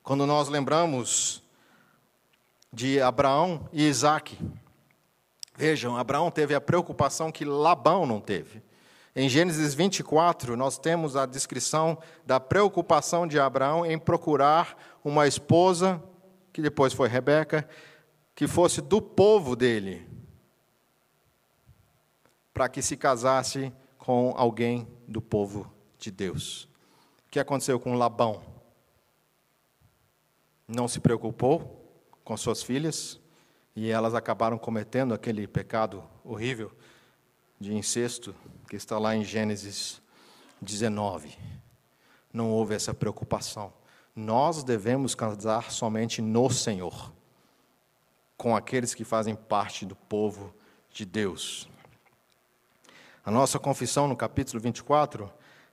[0.00, 1.42] Quando nós lembramos
[2.72, 4.38] de Abraão e Isaac,
[5.56, 8.62] Vejam, Abraão teve a preocupação que Labão não teve.
[9.16, 16.00] Em Gênesis 24, nós temos a descrição da preocupação de Abraão em procurar uma esposa,
[16.52, 17.68] que depois foi Rebeca,
[18.34, 20.08] que fosse do povo dele,
[22.52, 26.64] para que se casasse com alguém do povo de Deus.
[27.26, 28.42] O que aconteceu com Labão?
[30.66, 31.80] Não se preocupou
[32.24, 33.20] com suas filhas,
[33.76, 36.70] e elas acabaram cometendo aquele pecado horrível
[37.58, 38.34] de incesto
[38.68, 40.00] que está lá em Gênesis
[40.60, 41.36] 19.
[42.32, 43.72] Não houve essa preocupação.
[44.14, 47.12] Nós devemos casar somente no Senhor,
[48.44, 50.54] com aqueles que fazem parte do povo
[50.90, 51.66] de Deus.
[53.24, 55.32] A nossa confissão no capítulo 24,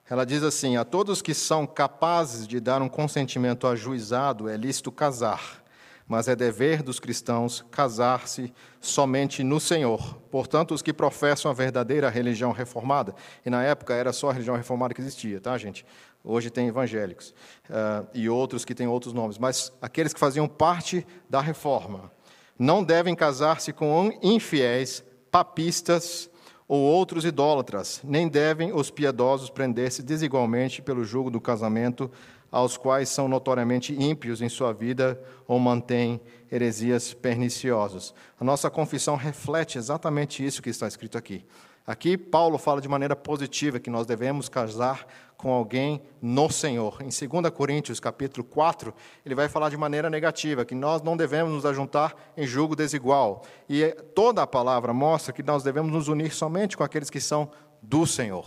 [0.10, 4.90] ela diz assim: A todos que são capazes de dar um consentimento ajuizado é lícito
[4.90, 5.62] casar,
[6.08, 10.16] mas é dever dos cristãos casar-se somente no Senhor.
[10.32, 13.14] Portanto, os que professam a verdadeira religião reformada,
[13.46, 15.86] e na época era só a religião reformada que existia, tá, gente?
[16.24, 17.36] Hoje tem evangélicos
[17.70, 22.10] uh, e outros que têm outros nomes, mas aqueles que faziam parte da reforma
[22.58, 26.30] não devem casar-se com infiéis, papistas
[26.68, 32.10] ou outros idólatras, nem devem os piedosos prender-se desigualmente pelo jugo do casamento,
[32.52, 36.20] aos quais são notoriamente ímpios em sua vida ou mantêm
[36.52, 38.14] heresias perniciosas.
[38.40, 41.46] A nossa confissão reflete exatamente isso que está escrito aqui.
[41.86, 45.06] Aqui, Paulo fala de maneira positiva que nós devemos casar
[45.36, 47.02] com alguém no Senhor.
[47.02, 48.94] Em 2 Coríntios, capítulo 4,
[49.26, 53.44] ele vai falar de maneira negativa, que nós não devemos nos ajuntar em julgo desigual.
[53.68, 57.50] E toda a palavra mostra que nós devemos nos unir somente com aqueles que são
[57.82, 58.46] do Senhor.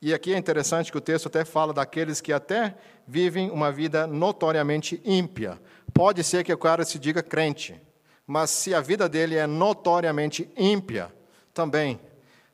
[0.00, 2.74] E aqui é interessante que o texto até fala daqueles que até
[3.06, 5.60] vivem uma vida notoriamente ímpia.
[5.94, 7.80] Pode ser que o cara se diga crente,
[8.26, 11.12] mas se a vida dele é notoriamente ímpia,
[11.52, 12.00] também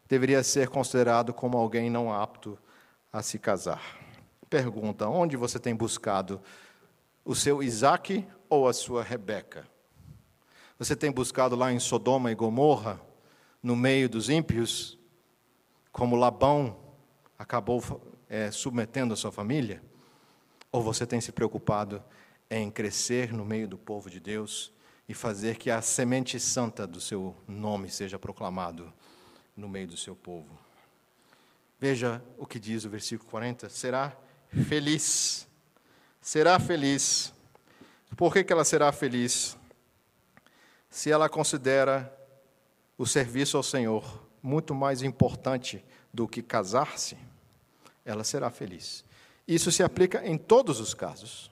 [0.09, 2.59] deveria ser considerado como alguém não apto
[3.13, 3.99] a se casar.
[4.49, 6.41] Pergunta: onde você tem buscado
[7.25, 9.67] o seu Isaac ou a sua Rebeca?
[10.79, 13.01] Você tem buscado lá em Sodoma e Gomorra,
[13.63, 14.97] no meio dos ímpios,
[15.91, 16.77] como Labão
[17.37, 17.83] acabou
[18.29, 19.83] é, submetendo a sua família?
[20.71, 22.03] Ou você tem se preocupado
[22.49, 24.73] em crescer no meio do povo de Deus
[25.09, 28.93] e fazer que a semente santa do seu nome seja proclamado
[29.57, 30.59] no meio do seu povo?
[31.81, 34.17] Veja o que diz o versículo 40: será
[34.69, 35.49] feliz.
[36.21, 37.33] Será feliz.
[38.17, 39.57] Por que, que ela será feliz?
[40.91, 42.13] Se ela considera
[42.97, 47.17] o serviço ao Senhor muito mais importante do que casar-se,
[48.05, 49.05] ela será feliz.
[49.47, 51.51] Isso se aplica em todos os casos.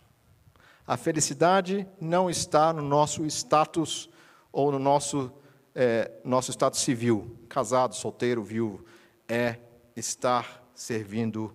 [0.86, 4.08] A felicidade não está no nosso status
[4.52, 5.32] ou no nosso,
[5.74, 8.84] é, nosso status civil, casado, solteiro, viúvo.
[9.28, 9.56] É
[9.96, 11.52] estar servindo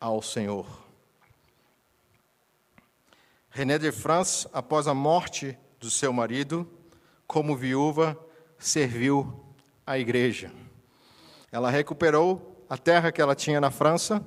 [0.00, 0.66] ao Senhor.
[3.50, 6.68] René de France, após a morte do seu marido,
[7.26, 8.18] como viúva,
[8.58, 9.44] serviu
[9.86, 10.50] a igreja.
[11.52, 14.26] Ela recuperou a terra que ela tinha na França,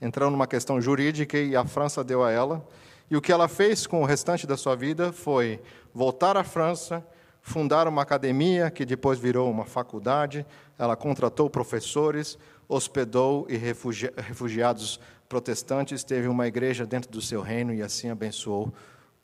[0.00, 2.66] entrando numa questão jurídica e a França deu a ela.
[3.10, 5.60] E o que ela fez com o restante da sua vida foi
[5.92, 7.06] voltar à França,
[7.42, 10.46] fundar uma academia que depois virou uma faculdade.
[10.78, 12.38] Ela contratou professores,
[12.68, 14.98] hospedou e refugi refugiados
[15.28, 18.72] protestantes, teve uma igreja dentro do seu reino e assim abençoou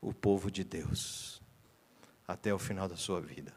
[0.00, 1.40] o povo de Deus
[2.26, 3.52] até o final da sua vida.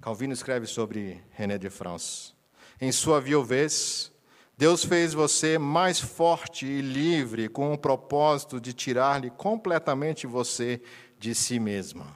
[0.00, 2.32] Calvino escreve sobre René de France.
[2.80, 4.12] Em sua viuvez,
[4.60, 10.82] Deus fez você mais forte e livre com o propósito de tirar-lhe completamente você
[11.18, 12.06] de si mesma,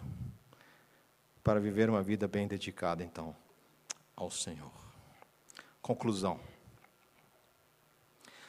[1.42, 3.34] para viver uma vida bem dedicada, então,
[4.14, 4.70] ao Senhor.
[5.80, 6.38] Conclusão.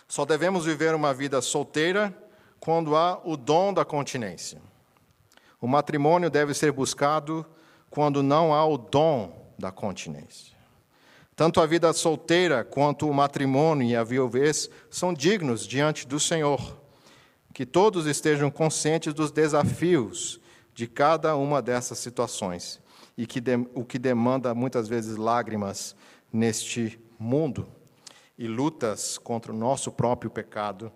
[0.09, 2.13] Só devemos viver uma vida solteira
[2.59, 4.61] quando há o dom da continência.
[5.61, 7.45] O matrimônio deve ser buscado
[7.89, 10.54] quando não há o dom da continência.
[11.35, 16.79] Tanto a vida solteira quanto o matrimônio e a viuvez são dignos diante do Senhor.
[17.53, 20.39] Que todos estejam conscientes dos desafios
[20.73, 22.81] de cada uma dessas situações
[23.17, 25.95] e que de, o que demanda muitas vezes lágrimas
[26.31, 27.67] neste mundo
[28.37, 30.91] e lutas contra o nosso próprio pecado,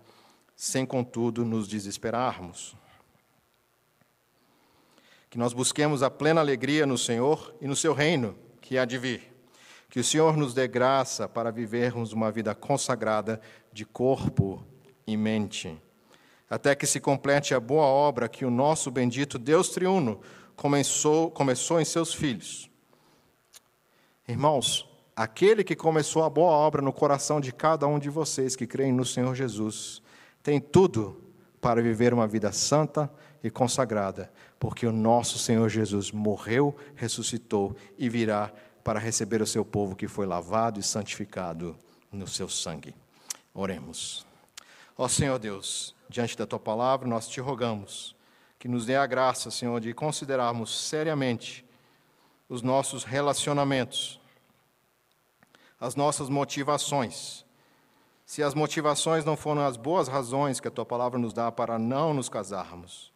[0.54, 2.76] sem contudo nos desesperarmos.
[5.30, 8.98] Que nós busquemos a plena alegria no Senhor e no seu reino, que há de
[8.98, 9.29] vir.
[9.90, 13.40] Que o Senhor nos dê graça para vivermos uma vida consagrada
[13.72, 14.64] de corpo
[15.06, 15.76] e mente,
[16.48, 20.20] até que se complete a boa obra que o nosso bendito Deus triuno
[20.56, 22.70] começou, começou em seus filhos.
[24.26, 28.66] Irmãos, Aquele que começou a boa obra no coração de cada um de vocês que
[28.66, 30.00] creem no Senhor Jesus,
[30.42, 31.22] tem tudo
[31.60, 33.12] para viver uma vida santa
[33.44, 38.50] e consagrada, porque o nosso Senhor Jesus morreu, ressuscitou e virá
[38.82, 41.76] para receber o seu povo que foi lavado e santificado
[42.10, 42.94] no seu sangue.
[43.54, 44.26] Oremos.
[44.96, 48.14] Ó Senhor Deus, diante da tua palavra, nós te rogamos
[48.58, 51.64] que nos dê a graça, Senhor, de considerarmos seriamente
[52.48, 54.20] os nossos relacionamentos,
[55.80, 57.44] as nossas motivações.
[58.26, 61.78] Se as motivações não foram as boas razões que a tua palavra nos dá para
[61.78, 63.10] não nos casarmos,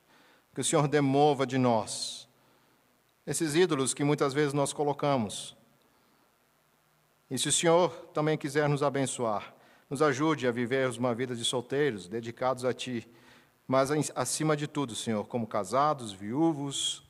[0.55, 2.24] que o Senhor demova de nós
[3.27, 5.57] esses ídolos que muitas vezes nós colocamos.
[7.31, 9.55] E se o Senhor também quiser nos abençoar,
[9.89, 13.09] nos ajude a vivermos uma vida de solteiros, dedicados a Ti,
[13.67, 17.03] mas acima de tudo, Senhor, como casados, viúvos,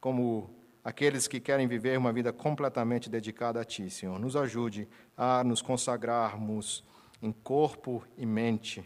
[0.00, 0.50] como
[0.82, 4.18] aqueles que querem viver uma vida completamente dedicada a Ti, Senhor.
[4.18, 6.84] Nos ajude a nos consagrarmos
[7.22, 8.84] em corpo e mente,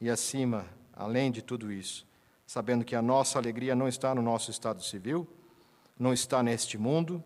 [0.00, 2.06] e acima, além de tudo isso,
[2.46, 5.28] sabendo que a nossa alegria não está no nosso estado civil,
[6.02, 7.22] não está neste mundo,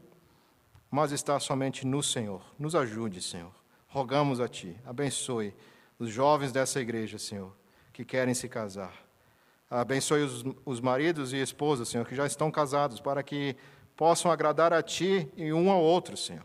[0.90, 2.42] mas está somente no Senhor.
[2.58, 3.52] Nos ajude, Senhor.
[3.88, 5.54] Rogamos a Ti, abençoe
[5.98, 7.52] os jovens dessa igreja, Senhor
[7.96, 8.92] que querem se casar.
[9.70, 13.56] Abençoe os, os maridos e esposas, Senhor, que já estão casados, para que
[13.96, 16.44] possam agradar a Ti e um ao outro, Senhor.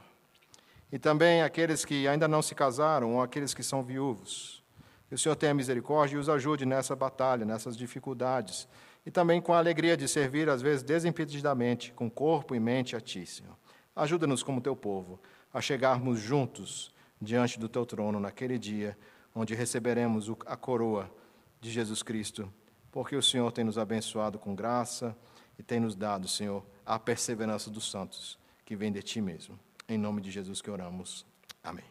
[0.89, 4.63] E também aqueles que ainda não se casaram, ou aqueles que são viúvos.
[5.09, 8.65] Que o Senhor tenha misericórdia e os ajude nessa batalha, nessas dificuldades.
[9.05, 13.01] E também com a alegria de servir, às vezes, desimpedidamente, com corpo e mente a
[13.01, 13.57] Ti, Senhor.
[13.95, 15.19] Ajuda-nos como Teu povo
[15.53, 18.97] a chegarmos juntos diante do Teu trono naquele dia,
[19.35, 21.11] onde receberemos a coroa
[21.59, 22.51] de Jesus Cristo,
[22.91, 25.15] porque o Senhor tem nos abençoado com graça
[25.57, 29.59] e tem nos dado, Senhor, a perseverança dos santos que vem de Ti mesmo.
[29.87, 31.25] Em nome de Jesus que oramos.
[31.63, 31.85] Amém.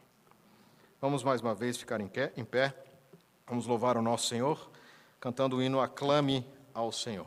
[1.01, 2.75] Vamos mais uma vez ficar em pé.
[3.47, 4.71] Vamos louvar o nosso Senhor,
[5.19, 7.27] cantando o hino Aclame ao Senhor.